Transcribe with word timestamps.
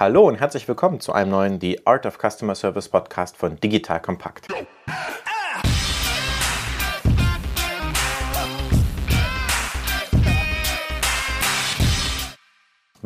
Hallo 0.00 0.28
und 0.28 0.36
herzlich 0.36 0.68
willkommen 0.68 1.00
zu 1.00 1.12
einem 1.12 1.32
neuen 1.32 1.60
The 1.60 1.84
Art 1.84 2.06
of 2.06 2.18
Customer 2.18 2.54
Service 2.54 2.88
Podcast 2.88 3.36
von 3.36 3.56
Digital 3.56 4.00
Compact. 4.00 4.46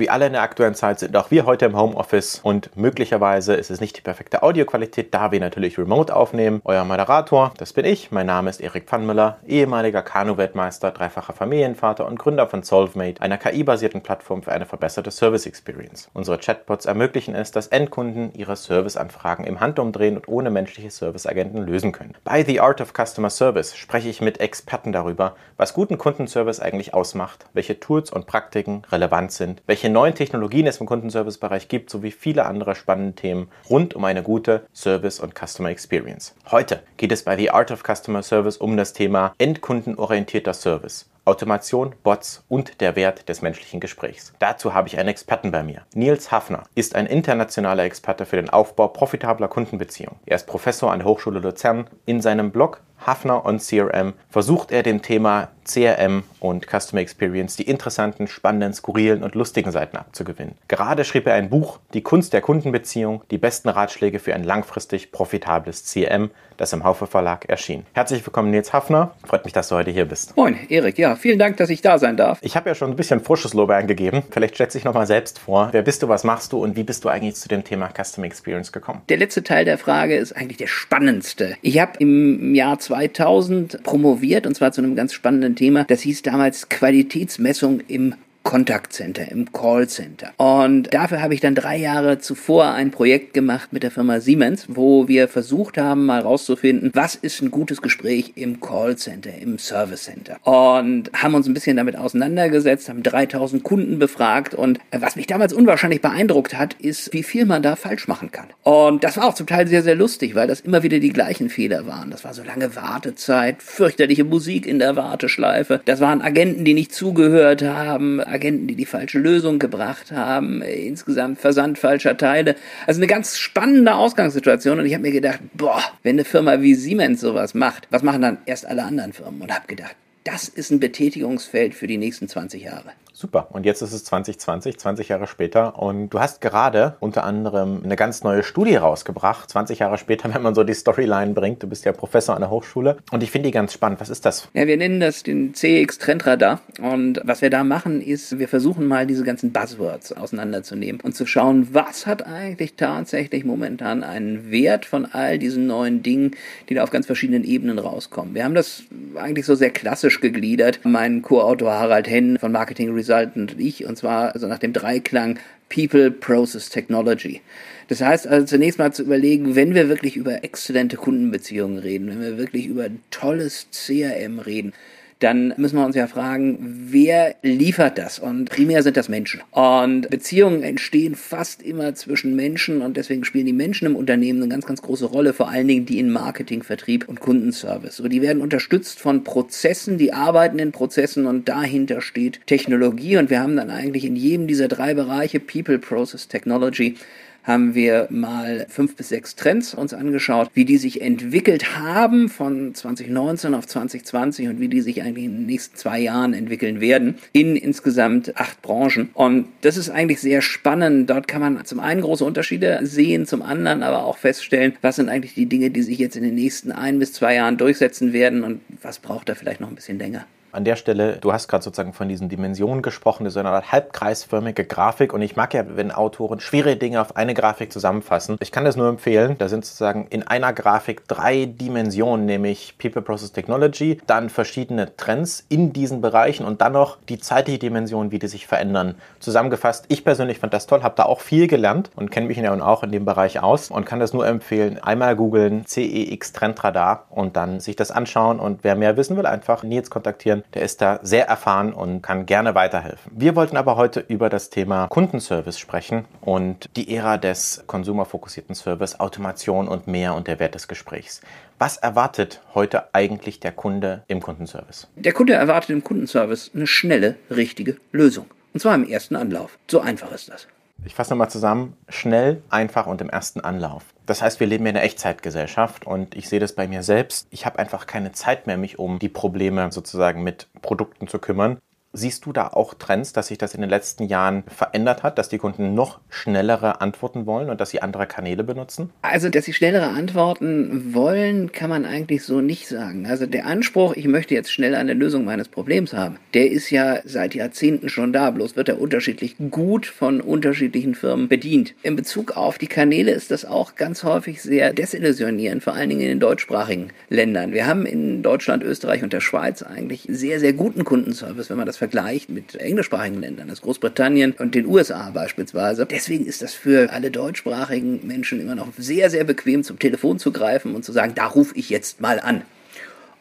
Wie 0.02 0.10
alle 0.10 0.26
in 0.26 0.32
der 0.32 0.42
aktuellen 0.42 0.74
Zeit 0.74 0.98
sind 0.98 1.16
auch 1.16 1.30
wir 1.30 1.46
heute 1.46 1.64
im 1.64 1.78
Homeoffice 1.78 2.40
und 2.42 2.76
möglicherweise 2.76 3.54
ist 3.54 3.71
es 3.71 3.80
nicht 3.80 3.96
die 3.96 4.00
perfekte 4.00 4.42
Audioqualität, 4.42 5.14
da 5.14 5.30
wir 5.30 5.38
natürlich 5.38 5.78
remote 5.78 6.12
aufnehmen. 6.12 6.60
Euer 6.64 6.85
Moderator, 6.85 7.54
das 7.56 7.72
bin 7.72 7.85
ich. 7.85 8.10
Mein 8.10 8.26
Name 8.26 8.50
ist 8.50 8.60
Erik 8.60 8.88
Pfannmüller, 8.88 9.38
ehemaliger 9.46 10.03
Kanu-Weltmeister, 10.03 10.90
dreifacher 10.90 11.35
Familienvater 11.35 12.04
und 12.04 12.18
Gründer 12.18 12.49
von 12.49 12.64
Solvemate, 12.64 13.22
einer 13.22 13.38
KI-basierten 13.38 14.00
Plattform 14.00 14.42
für 14.42 14.50
eine 14.50 14.67
verbesserte 14.67 15.12
Service 15.12 15.46
Experience. 15.46 16.10
Unsere 16.14 16.38
Chatbots 16.38 16.87
ermöglichen 16.87 17.37
es, 17.37 17.52
dass 17.52 17.69
Endkunden 17.69 18.34
ihre 18.34 18.56
Serviceanfragen 18.56 19.44
im 19.44 19.60
Handumdrehen 19.60 20.16
und 20.16 20.27
ohne 20.27 20.50
menschliche 20.50 20.91
Serviceagenten 20.91 21.64
lösen 21.64 21.92
können. 21.92 22.16
Bei 22.24 22.42
The 22.42 22.58
Art 22.58 22.80
of 22.80 22.92
Customer 22.92 23.30
Service 23.30 23.77
spreche 23.77 24.08
ich 24.08 24.20
mit 24.20 24.41
Experten 24.41 24.91
darüber, 24.91 25.36
was 25.56 25.74
guten 25.74 25.96
Kundenservice 25.96 26.58
eigentlich 26.58 26.92
ausmacht, 26.92 27.46
welche 27.52 27.78
Tools 27.78 28.10
und 28.10 28.27
Praktiken 28.27 28.82
relevant 28.91 29.30
sind, 29.30 29.62
welche 29.69 29.91
neuen 29.92 30.14
Technologien 30.14 30.66
es 30.66 30.78
im 30.78 30.87
Kundenservice-Bereich 30.87 31.69
gibt, 31.69 31.91
sowie 31.91 32.10
viele 32.10 32.46
andere 32.46 32.74
spannende 32.74 33.14
Themen 33.14 33.48
rund 33.70 33.95
um 33.95 34.05
eine 34.05 34.23
gute 34.23 34.66
Service- 34.74 35.20
und 35.20 35.34
Customer 35.34 35.70
Experience. 35.70 36.34
Heute 36.50 36.83
geht 36.96 37.12
es 37.12 37.23
bei 37.23 37.37
The 37.37 37.50
Art 37.50 37.70
of 37.70 37.83
Customer 37.84 38.23
Service 38.23 38.56
um 38.56 38.77
das 38.77 38.92
Thema 38.92 39.34
endkundenorientierter 39.38 40.55
Service. 40.55 41.09
Automation, 41.24 41.95
Bots 42.02 42.42
und 42.48 42.80
der 42.80 42.97
Wert 42.97 43.28
des 43.28 43.42
menschlichen 43.42 43.78
Gesprächs. 43.78 44.33
Dazu 44.41 44.74
habe 44.74 44.88
ich 44.88 44.98
einen 44.98 45.09
Experten 45.09 45.52
bei 45.52 45.62
mir. 45.62 45.83
Nils 45.95 46.33
Hafner 46.33 46.64
ist 46.74 46.97
ein 46.97 47.06
internationaler 47.06 47.84
Experte 47.84 48.27
für 48.27 48.36
den 48.36 48.50
Aufbau 48.50 48.88
profitabler 48.88 49.47
Kundenbeziehungen. 49.47 50.19
Er 50.27 50.34
ist 50.34 50.48
Professor 50.48 50.91
an 50.91 50.98
der 50.98 51.06
Hochschule 51.06 51.38
Luzern. 51.38 51.86
In 52.06 52.20
seinem 52.20 52.50
Blog 52.50 52.81
Hafner 53.06 53.47
on 53.47 53.59
CRM 53.59 54.14
versucht 54.31 54.72
er 54.72 54.83
dem 54.83 55.00
Thema 55.03 55.48
CRM 55.64 56.24
und 56.41 56.66
Customer 56.66 57.00
Experience 57.00 57.56
die 57.56 57.64
interessanten, 57.64 58.27
spannenden, 58.27 58.72
skurrilen 58.72 59.22
und 59.22 59.34
lustigen 59.34 59.70
Seiten 59.70 59.96
abzugewinnen. 59.96 60.54
Gerade 60.69 61.04
schrieb 61.04 61.27
er 61.27 61.34
ein 61.34 61.50
Buch, 61.50 61.78
Die 61.94 62.02
Kunst 62.02 62.32
der 62.32 62.41
Kundenbeziehung, 62.41 63.22
die 63.30 63.38
besten 63.38 63.69
Ratschläge 63.69 64.19
für 64.19 64.34
ein 64.34 64.44
langfristig 64.44 65.12
profitables 65.12 65.84
CRM, 65.84 66.30
das 66.56 66.72
im 66.72 66.84
Haufe 66.84 67.06
Verlag 67.06 67.48
erschien. 67.48 67.84
Herzlich 67.92 68.24
willkommen, 68.27 68.50
Nils 68.50 68.72
Hafner. 68.72 69.14
Freut 69.24 69.44
mich, 69.44 69.52
dass 69.52 69.69
du 69.69 69.74
heute 69.74 69.91
hier 69.91 70.04
bist. 70.04 70.36
Moin, 70.36 70.56
Erik. 70.69 70.98
Ja, 70.98 71.16
vielen 71.16 71.38
Dank, 71.38 71.56
dass 71.56 71.70
ich 71.70 71.82
da 71.82 71.98
sein 71.98 72.16
darf. 72.16 72.38
Ich 72.42 72.56
habe 72.56 72.69
ja 72.69 72.74
schon 72.74 72.91
ein 72.91 72.97
bisschen 72.97 73.20
frisches 73.20 73.54
Lob 73.54 73.70
eingegeben. 73.70 74.22
Vielleicht 74.30 74.58
du 74.58 74.66
dich 74.66 74.84
nochmal 74.84 75.06
selbst 75.06 75.38
vor. 75.38 75.69
Wer 75.72 75.82
bist 75.82 76.02
du, 76.02 76.08
was 76.08 76.24
machst 76.24 76.52
du 76.52 76.62
und 76.62 76.76
wie 76.76 76.82
bist 76.82 77.04
du 77.04 77.08
eigentlich 77.08 77.34
zu 77.36 77.48
dem 77.48 77.64
Thema 77.64 77.88
Customer 77.88 78.26
Experience 78.26 78.72
gekommen? 78.72 79.02
Der 79.08 79.16
letzte 79.16 79.42
Teil 79.42 79.64
der 79.64 79.78
Frage 79.78 80.16
ist 80.16 80.32
eigentlich 80.36 80.58
der 80.58 80.66
spannendste. 80.66 81.56
Ich 81.62 81.78
habe 81.78 81.92
im 81.98 82.54
Jahr 82.54 82.78
2000 82.78 83.82
promoviert 83.82 84.47
und 84.47 84.54
zwar 84.54 84.72
zu 84.72 84.80
einem 84.80 84.94
ganz 84.94 85.12
spannenden 85.12 85.52
Thema. 85.56 85.84
Das 85.84 86.00
hieß 86.03 86.22
damals 86.22 86.69
Qualitätsmessung 86.69 87.81
im 87.89 88.14
Kontaktcenter, 88.42 89.30
im 89.30 89.52
Callcenter. 89.52 90.32
Und 90.36 90.92
dafür 90.94 91.22
habe 91.22 91.34
ich 91.34 91.40
dann 91.40 91.54
drei 91.54 91.76
Jahre 91.76 92.18
zuvor 92.18 92.72
ein 92.72 92.90
Projekt 92.90 93.34
gemacht 93.34 93.72
mit 93.72 93.82
der 93.82 93.90
Firma 93.90 94.20
Siemens, 94.20 94.66
wo 94.68 95.08
wir 95.08 95.28
versucht 95.28 95.78
haben, 95.78 96.06
mal 96.06 96.20
rauszufinden, 96.20 96.90
was 96.94 97.14
ist 97.14 97.40
ein 97.42 97.50
gutes 97.50 97.82
Gespräch 97.82 98.32
im 98.34 98.60
Callcenter, 98.60 99.30
im 99.40 99.58
Service 99.58 100.04
Center. 100.04 100.36
Und 100.42 101.10
haben 101.14 101.34
uns 101.34 101.46
ein 101.46 101.54
bisschen 101.54 101.76
damit 101.76 101.96
auseinandergesetzt, 101.96 102.88
haben 102.88 103.02
3000 103.02 103.62
Kunden 103.62 103.98
befragt 103.98 104.54
und 104.54 104.80
was 104.90 105.16
mich 105.16 105.26
damals 105.26 105.52
unwahrscheinlich 105.52 106.00
beeindruckt 106.00 106.56
hat, 106.56 106.74
ist, 106.74 107.12
wie 107.12 107.22
viel 107.22 107.46
man 107.46 107.62
da 107.62 107.76
falsch 107.76 108.08
machen 108.08 108.30
kann. 108.32 108.46
Und 108.62 109.04
das 109.04 109.16
war 109.16 109.26
auch 109.26 109.34
zum 109.34 109.46
Teil 109.46 109.66
sehr, 109.68 109.82
sehr 109.82 109.94
lustig, 109.94 110.34
weil 110.34 110.48
das 110.48 110.60
immer 110.60 110.82
wieder 110.82 110.98
die 110.98 111.12
gleichen 111.12 111.48
Fehler 111.48 111.86
waren. 111.86 112.10
Das 112.10 112.24
war 112.24 112.34
so 112.34 112.42
lange 112.42 112.74
Wartezeit, 112.76 113.62
fürchterliche 113.62 114.24
Musik 114.24 114.66
in 114.66 114.78
der 114.78 114.97
Warteschleife. 114.97 115.81
Das 115.84 116.00
waren 116.00 116.22
Agenten, 116.22 116.64
die 116.64 116.75
nicht 116.75 116.92
zugehört 116.92 117.62
haben, 117.62 118.20
Agenten, 118.32 118.66
die 118.66 118.75
die 118.75 118.87
falsche 118.87 119.19
Lösung 119.19 119.59
gebracht 119.59 120.10
haben, 120.12 120.62
insgesamt 120.62 121.38
Versand 121.38 121.78
falscher 121.78 122.16
Teile. 122.16 122.56
Also 122.87 122.98
eine 122.98 123.06
ganz 123.06 123.38
spannende 123.38 123.94
Ausgangssituation 123.94 124.78
und 124.78 124.87
ich 124.87 124.94
habe 124.94 125.03
mir 125.03 125.12
gedacht, 125.12 125.41
boah, 125.54 125.82
wenn 126.03 126.16
eine 126.16 126.25
Firma 126.25 126.60
wie 126.60 126.75
Siemens 126.75 127.20
sowas 127.20 127.54
macht, 127.54 127.87
was 127.91 128.03
machen 128.03 128.22
dann 128.22 128.38
erst 128.47 128.66
alle 128.66 128.84
anderen 128.84 129.12
Firmen? 129.12 129.43
Und 129.43 129.54
habe 129.54 129.66
gedacht, 129.66 129.97
das 130.25 130.48
ist 130.48 130.70
ein 130.70 130.81
Betätigungsfeld 130.81 131.75
für 131.75 131.87
die 131.87 131.98
nächsten 131.98 132.28
20 132.28 132.62
Jahre. 132.62 132.93
Super. 133.22 133.47
Und 133.50 133.65
jetzt 133.65 133.83
ist 133.83 133.93
es 133.93 134.03
2020, 134.03 134.81
20 134.81 135.09
Jahre 135.09 135.28
später. 135.28 135.78
Und 135.78 136.10
du 136.10 136.19
hast 136.19 136.41
gerade 136.41 136.97
unter 136.99 137.22
anderem 137.22 137.81
eine 137.84 137.94
ganz 137.94 138.25
neue 138.25 138.43
Studie 138.43 138.75
rausgebracht. 138.75 139.49
20 139.49 139.78
Jahre 139.78 139.97
später, 139.97 140.34
wenn 140.34 140.43
man 140.43 140.56
so 140.56 140.65
die 140.65 140.75
Storyline 140.75 141.32
bringt. 141.32 141.62
Du 141.62 141.69
bist 141.69 141.84
ja 141.84 141.93
Professor 141.93 142.34
an 142.34 142.41
der 142.41 142.50
Hochschule. 142.50 142.97
Und 143.12 143.22
ich 143.22 143.31
finde 143.31 143.47
die 143.47 143.53
ganz 143.53 143.75
spannend. 143.75 144.00
Was 144.00 144.09
ist 144.09 144.27
das? 144.27 144.49
Ja, 144.55 144.66
wir 144.66 144.77
nennen 144.77 144.99
das 144.99 145.22
den 145.22 145.55
CX 145.55 145.99
Trendradar. 145.99 146.62
Und 146.81 147.21
was 147.22 147.43
wir 147.43 147.50
da 147.50 147.62
machen, 147.62 148.00
ist, 148.00 148.41
wir 148.41 148.49
versuchen 148.49 148.88
mal 148.88 149.06
diese 149.06 149.22
ganzen 149.22 149.53
Buzzwords 149.53 150.12
auseinanderzunehmen 150.12 151.00
und 151.00 151.15
zu 151.15 151.25
schauen, 151.25 151.69
was 151.72 152.06
hat 152.09 152.27
eigentlich 152.27 152.75
tatsächlich 152.75 153.44
momentan 153.44 154.03
einen 154.03 154.50
Wert 154.50 154.84
von 154.84 155.06
all 155.06 155.38
diesen 155.38 155.69
neuen 155.69 156.03
Dingen, 156.03 156.32
die 156.69 156.75
da 156.75 156.82
auf 156.82 156.91
ganz 156.91 157.06
verschiedenen 157.06 157.44
Ebenen 157.44 157.78
rauskommen. 157.78 158.34
Wir 158.34 158.43
haben 158.43 158.56
das 158.56 158.82
eigentlich 159.15 159.47
so 159.47 159.55
sehr 159.55 159.71
klassisch 159.71 160.21
gegliedert. 160.21 160.81
Mein 160.82 161.22
Co-Autor 161.22 161.71
Harald 161.71 162.11
Henn 162.11 162.37
von 162.41 162.50
Marketing 162.50 162.93
Research 162.93 163.12
Consultant 163.12 163.53
und 163.53 163.61
ich, 163.61 163.84
und 163.84 163.97
zwar 163.97 164.34
also 164.34 164.47
nach 164.47 164.59
dem 164.59 164.73
Dreiklang 164.73 165.39
People, 165.69 166.11
Process, 166.11 166.69
Technology. 166.71 167.41
Das 167.89 168.00
heißt 168.00 168.27
also 168.27 168.47
zunächst 168.47 168.78
mal 168.78 168.93
zu 168.93 169.03
überlegen, 169.03 169.55
wenn 169.55 169.75
wir 169.75 169.89
wirklich 169.89 170.17
über 170.17 170.45
exzellente 170.45 170.97
Kundenbeziehungen 170.97 171.78
reden, 171.78 172.09
wenn 172.09 172.21
wir 172.21 172.39
wirklich 172.39 172.67
über 172.67 172.89
tolles 173.11 173.67
CRM 173.71 174.39
reden, 174.39 174.73
dann 175.22 175.55
müssen 175.56 175.77
wir 175.77 175.87
uns 175.87 175.97
ja 175.97 176.06
fragen, 176.06 176.59
wer 176.88 177.34
liefert 177.43 177.99
das? 177.99 178.19
Und 178.19 178.50
primär 178.50 178.83
sind 178.83 178.97
das 178.97 179.09
Menschen. 179.09 179.41
Und 179.50 180.10
Beziehungen 180.10 180.62
entstehen 180.62 181.15
fast 181.15 181.62
immer 181.62 181.94
zwischen 181.94 182.34
Menschen 182.34 182.83
und 182.83 182.97
deswegen 182.97 183.25
spielen 183.25 183.47
die 183.47 183.53
Menschen 183.53 183.87
im 183.87 183.97
Unternehmen 183.97 184.43
eine 184.43 184.50
ganz, 184.50 184.66
ganz 184.66 184.82
große 184.82 185.06
Rolle, 185.06 185.32
vor 185.32 185.49
allen 185.49 185.69
Dingen 185.69 185.87
die 185.87 185.99
in 185.99 186.11
Marketing, 186.11 186.62
Vertrieb 186.62 187.09
und 187.09 187.21
Kundenservice. 187.21 188.00
Und 188.00 188.11
die 188.11 188.22
werden 188.22 188.43
unterstützt 188.43 189.00
von 189.00 189.25
Prozessen, 189.25 189.99
die 189.99 190.12
arbeiten 190.12 190.59
in 190.59 190.72
Prozessen 190.72 191.27
und 191.27 191.49
dahinter 191.49 192.00
steht 192.00 192.41
Technologie. 192.47 193.16
Und 193.16 193.31
wir 193.31 193.41
haben 193.41 193.56
dann 193.56 193.71
eigentlich 193.71 194.05
in 194.05 194.16
jedem 194.16 194.47
dieser 194.47 194.69
drei 194.69 194.94
Bereiche 194.94 195.41
People, 195.41 195.78
Process, 195.78 196.28
Technology 196.28 196.97
haben 197.42 197.75
wir 197.75 198.06
mal 198.10 198.66
fünf 198.69 198.97
bis 198.97 199.08
sechs 199.08 199.36
Trends 199.36 199.75
uns 199.75 199.94
angeschaut, 199.94 200.50
wie 200.54 200.64
die 200.64 200.78
sich 200.78 201.03
entwickelt 201.03 201.76
haben 201.78 202.28
von 202.28 202.75
2019 202.75 203.54
auf 203.54 203.66
2020 203.66 204.48
und 204.48 204.60
wie 204.60 204.69
die 204.69 204.80
sich 204.80 205.03
eigentlich 205.03 205.25
in 205.25 205.36
den 205.36 205.47
nächsten 205.47 205.76
zwei 205.76 205.98
Jahren 205.98 206.34
entwickeln 206.34 206.81
werden 206.81 207.16
in 207.32 207.56
insgesamt 207.56 208.36
acht 208.36 208.62
Branchen. 208.62 209.10
Und 209.14 209.48
das 209.62 209.76
ist 209.76 209.91
eigentlich 209.91 210.20
sehr 210.20 210.42
spannend. 210.42 211.10
Dort 211.10 211.28
kann 211.28 211.41
man 211.41 211.64
zum 211.64 211.81
einen 211.81 212.00
große 212.00 212.25
Unterschiede 212.25 212.81
sehen, 212.82 213.26
zum 213.26 213.42
anderen 213.42 213.82
aber 213.82 214.04
auch 214.04 214.19
feststellen, 214.19 214.75
was 214.81 214.97
sind 214.97 215.08
eigentlich 215.08 215.34
die 215.34 215.47
Dinge, 215.47 215.70
die 215.70 215.82
sich 215.82 215.98
jetzt 215.98 216.16
in 216.16 216.22
den 216.22 216.34
nächsten 216.34 216.72
ein 216.72 216.98
bis 216.98 217.12
zwei 217.12 217.34
Jahren 217.34 217.56
durchsetzen 217.56 218.12
werden 218.12 218.44
und 218.44 218.60
was 218.82 218.98
braucht 218.98 219.28
da 219.28 219.34
vielleicht 219.34 219.60
noch 219.60 219.69
ein 219.69 219.75
bisschen 219.75 219.98
länger. 219.98 220.26
An 220.52 220.64
der 220.64 220.76
Stelle, 220.76 221.16
du 221.16 221.32
hast 221.32 221.48
gerade 221.48 221.64
sozusagen 221.64 221.94
von 221.94 222.10
diesen 222.10 222.28
Dimensionen 222.28 222.82
gesprochen, 222.82 223.28
so 223.30 223.40
eine 223.40 223.48
Art 223.48 223.72
halbkreisförmige 223.72 224.66
Grafik. 224.66 225.14
Und 225.14 225.22
ich 225.22 225.34
mag 225.34 225.54
ja, 225.54 225.64
wenn 225.66 225.90
Autoren 225.90 226.40
schwere 226.40 226.76
Dinge 226.76 227.00
auf 227.00 227.16
eine 227.16 227.32
Grafik 227.32 227.72
zusammenfassen. 227.72 228.36
Ich 228.38 228.52
kann 228.52 228.66
das 228.66 228.76
nur 228.76 228.86
empfehlen. 228.86 229.36
Da 229.38 229.48
sind 229.48 229.64
sozusagen 229.64 230.08
in 230.10 230.24
einer 230.24 230.52
Grafik 230.52 231.08
drei 231.08 231.46
Dimensionen, 231.46 232.26
nämlich 232.26 232.76
People 232.76 233.00
Process 233.00 233.32
Technology, 233.32 233.98
dann 234.06 234.28
verschiedene 234.28 234.94
Trends 234.98 235.42
in 235.48 235.72
diesen 235.72 236.02
Bereichen 236.02 236.44
und 236.44 236.60
dann 236.60 236.74
noch 236.74 236.98
die 237.08 237.19
zeitliche 237.19 237.58
Dimension, 237.58 238.10
wie 238.10 238.19
die 238.19 238.28
sich 238.28 238.46
verändern. 238.46 238.96
Zusammengefasst, 239.20 239.86
ich 239.88 240.04
persönlich 240.04 240.38
fand 240.38 240.52
das 240.52 240.66
toll, 240.66 240.82
habe 240.82 240.96
da 240.96 241.04
auch 241.04 241.20
viel 241.20 241.46
gelernt 241.46 241.90
und 241.96 242.10
kenne 242.10 242.26
mich 242.26 242.36
ja 242.36 242.52
auch 242.62 242.82
in 242.82 242.93
dem 242.93 243.06
Bereich 243.06 243.43
aus 243.43 243.70
und 243.70 243.87
kann 243.87 244.00
das 244.00 244.12
nur 244.12 244.26
empfehlen. 244.26 244.78
Einmal 244.82 245.16
googeln 245.16 245.64
CEX 245.64 246.34
Trendradar 246.34 247.06
und 247.08 247.38
dann 247.38 247.58
sich 247.60 247.75
das 247.75 247.90
anschauen 247.90 248.38
und 248.38 248.64
wer 248.64 248.76
mehr 248.76 248.98
wissen 248.98 249.16
will, 249.16 249.25
einfach 249.25 249.62
Nils 249.62 249.88
kontaktieren 249.88 250.42
der 250.55 250.62
ist 250.62 250.81
da 250.81 251.00
sehr 251.03 251.27
erfahren 251.27 251.73
und 251.73 252.03
kann 252.03 252.27
gerne 252.27 252.55
weiterhelfen. 252.55 253.12
Wir 253.15 253.37
wollten 253.37 253.56
aber 253.56 253.77
heute 253.77 254.00
über 254.00 254.29
das 254.29 254.50
Thema 254.50 254.89
Kundenservice 254.89 255.59
sprechen 255.59 256.05
und 256.21 256.69
die 256.77 256.94
Ära 256.94 257.19
des 257.19 257.65
konsumerfokussierten 257.67 258.55
Service, 258.55 259.00
Automation 259.00 259.69
und 259.69 259.87
mehr 259.87 260.15
und 260.15 260.27
der 260.27 260.39
Wert 260.39 260.55
des 260.55 260.69
Gesprächs. 260.69 261.21
Was 261.59 261.77
erwartet 261.77 262.41
heute 262.55 262.94
eigentlich 262.94 263.41
der 263.41 263.53
Kunde 263.53 264.03
im 264.09 264.21
Kundenservice? 264.21 264.89
Der 264.97 265.12
Kunde 265.12 265.35
erwartet 265.35 265.71
im 265.71 265.85
Kundenservice 265.85 266.50
eine 266.55 266.67
schnelle, 266.67 267.17
richtige 267.31 267.77
Lösung. 267.93 268.27
Und 268.53 268.61
zwar 268.61 268.75
im 268.75 268.89
ersten 268.89 269.17
Anlauf. 269.17 269.59
So 269.71 269.81
einfach 269.81 270.12
ist 270.12 270.29
das. 270.29 270.47
Ich 270.84 270.94
fasse 270.94 271.11
nochmal 271.11 271.31
zusammen. 271.31 271.76
Schnell, 271.88 272.43
einfach 272.50 272.87
und 272.87 273.00
im 273.00 273.08
ersten 273.08 273.40
Anlauf. 273.40 273.84
Das 274.05 274.20
heißt, 274.20 274.40
wir 274.40 274.49
leben 274.49 274.67
in 274.67 274.76
einer 274.76 274.84
Echtzeitgesellschaft 274.84 275.87
und 275.87 276.17
ich 276.17 276.29
sehe 276.29 276.40
das 276.40 276.55
bei 276.55 276.67
mir 276.67 276.82
selbst. 276.82 277.29
Ich 277.31 277.46
habe 277.46 277.58
einfach 277.61 277.87
keine 277.87 278.12
Zeit 278.12 278.49
mehr, 278.49 278.56
mich 278.56 278.79
um 278.79 278.99
die 278.99 279.08
Probleme 279.08 279.70
sozusagen 279.70 280.25
mit 280.25 280.49
Produkten 280.61 281.06
zu 281.06 281.20
kümmern. 281.20 281.58
Siehst 281.94 282.25
du 282.25 282.33
da 282.33 282.47
auch 282.47 282.73
Trends, 282.73 283.12
dass 283.12 283.27
sich 283.27 283.37
das 283.37 283.55
in 283.55 283.61
den 283.61 283.69
letzten 283.69 284.05
Jahren 284.05 284.44
verändert 284.47 285.03
hat, 285.03 285.19
dass 285.19 285.29
die 285.29 285.37
Kunden 285.37 285.75
noch 285.75 286.00
schnellere 286.09 286.81
Antworten 286.81 287.27
wollen 287.27 287.50
und 287.50 287.61
dass 287.61 287.69
sie 287.69 287.83
andere 287.83 288.06
Kanäle 288.06 288.44
benutzen? 288.44 288.89
Also, 289.03 289.29
dass 289.29 289.44
sie 289.44 289.53
schnellere 289.53 289.89
Antworten 289.89 290.94
wollen, 290.94 291.53
kann 291.53 291.69
man 291.69 291.85
eigentlich 291.85 292.23
so 292.23 292.41
nicht 292.41 292.67
sagen. 292.67 293.06
Also 293.06 293.27
der 293.27 293.44
Anspruch, 293.44 293.94
ich 293.94 294.06
möchte 294.06 294.33
jetzt 294.33 294.50
schnell 294.50 294.75
eine 294.75 294.94
Lösung 294.94 295.27
meines 295.27 295.49
Problems 295.49 295.93
haben, 295.93 296.17
der 296.33 296.50
ist 296.50 296.71
ja 296.71 297.00
seit 297.05 297.35
Jahrzehnten 297.35 297.91
schon 297.91 298.15
da, 298.15 298.31
bloß 298.31 298.56
wird 298.56 298.71
er 298.71 298.81
unterschiedlich 298.81 299.37
gut 299.50 299.85
von 299.85 300.23
unterschiedlichen 300.23 300.94
Firmen 300.94 301.29
bedient. 301.29 301.75
In 301.83 301.94
Bezug 301.94 302.39
auf 302.39 302.56
die 302.56 302.69
Kanäle 302.69 303.11
ist 303.11 303.31
das 303.31 303.44
auch 303.44 303.75
ganz 303.75 304.03
häufig 304.03 304.41
sehr 304.41 304.73
desillusionierend, 304.73 305.62
vor 305.62 305.75
allen 305.75 305.91
Dingen 305.91 306.00
in 306.00 306.09
den 306.09 306.21
deutschsprachigen 306.21 306.89
Ländern. 307.11 307.53
Wir 307.53 307.67
haben 307.67 307.85
in 307.85 308.23
Deutschland, 308.23 308.65
Österreich 308.65 309.03
und 309.03 309.12
der 309.12 309.21
Schweiz 309.21 309.62
eigentlich 309.62 310.06
sehr, 310.09 310.41
sehr 310.41 310.55
guten 310.55 310.85
Kundenservice, 310.85 311.50
wenn 311.50 311.59
man 311.59 311.67
das 311.67 311.81
vergleicht 311.82 312.31
mit 312.31 312.55
englischsprachigen 312.55 313.20
Ländern, 313.20 313.49
das 313.49 313.61
Großbritannien 313.61 314.37
und 314.38 314.55
den 314.55 314.67
USA 314.67 315.11
beispielsweise. 315.11 315.84
Deswegen 315.84 316.26
ist 316.26 316.40
das 316.40 316.55
für 316.55 316.93
alle 316.93 317.11
deutschsprachigen 317.11 318.06
Menschen 318.06 318.40
immer 318.40 318.55
noch 318.55 318.69
sehr, 318.79 319.11
sehr 319.11 319.25
bequem, 319.25 319.64
zum 319.64 319.81
Telefon 319.81 320.20
zu 320.20 320.31
greifen 320.31 320.76
und 320.76 320.84
zu 320.84 320.93
sagen, 320.93 321.14
da 321.17 321.26
rufe 321.26 321.56
ich 321.56 321.70
jetzt 321.70 322.00
mal 322.00 322.20
an. 322.20 322.43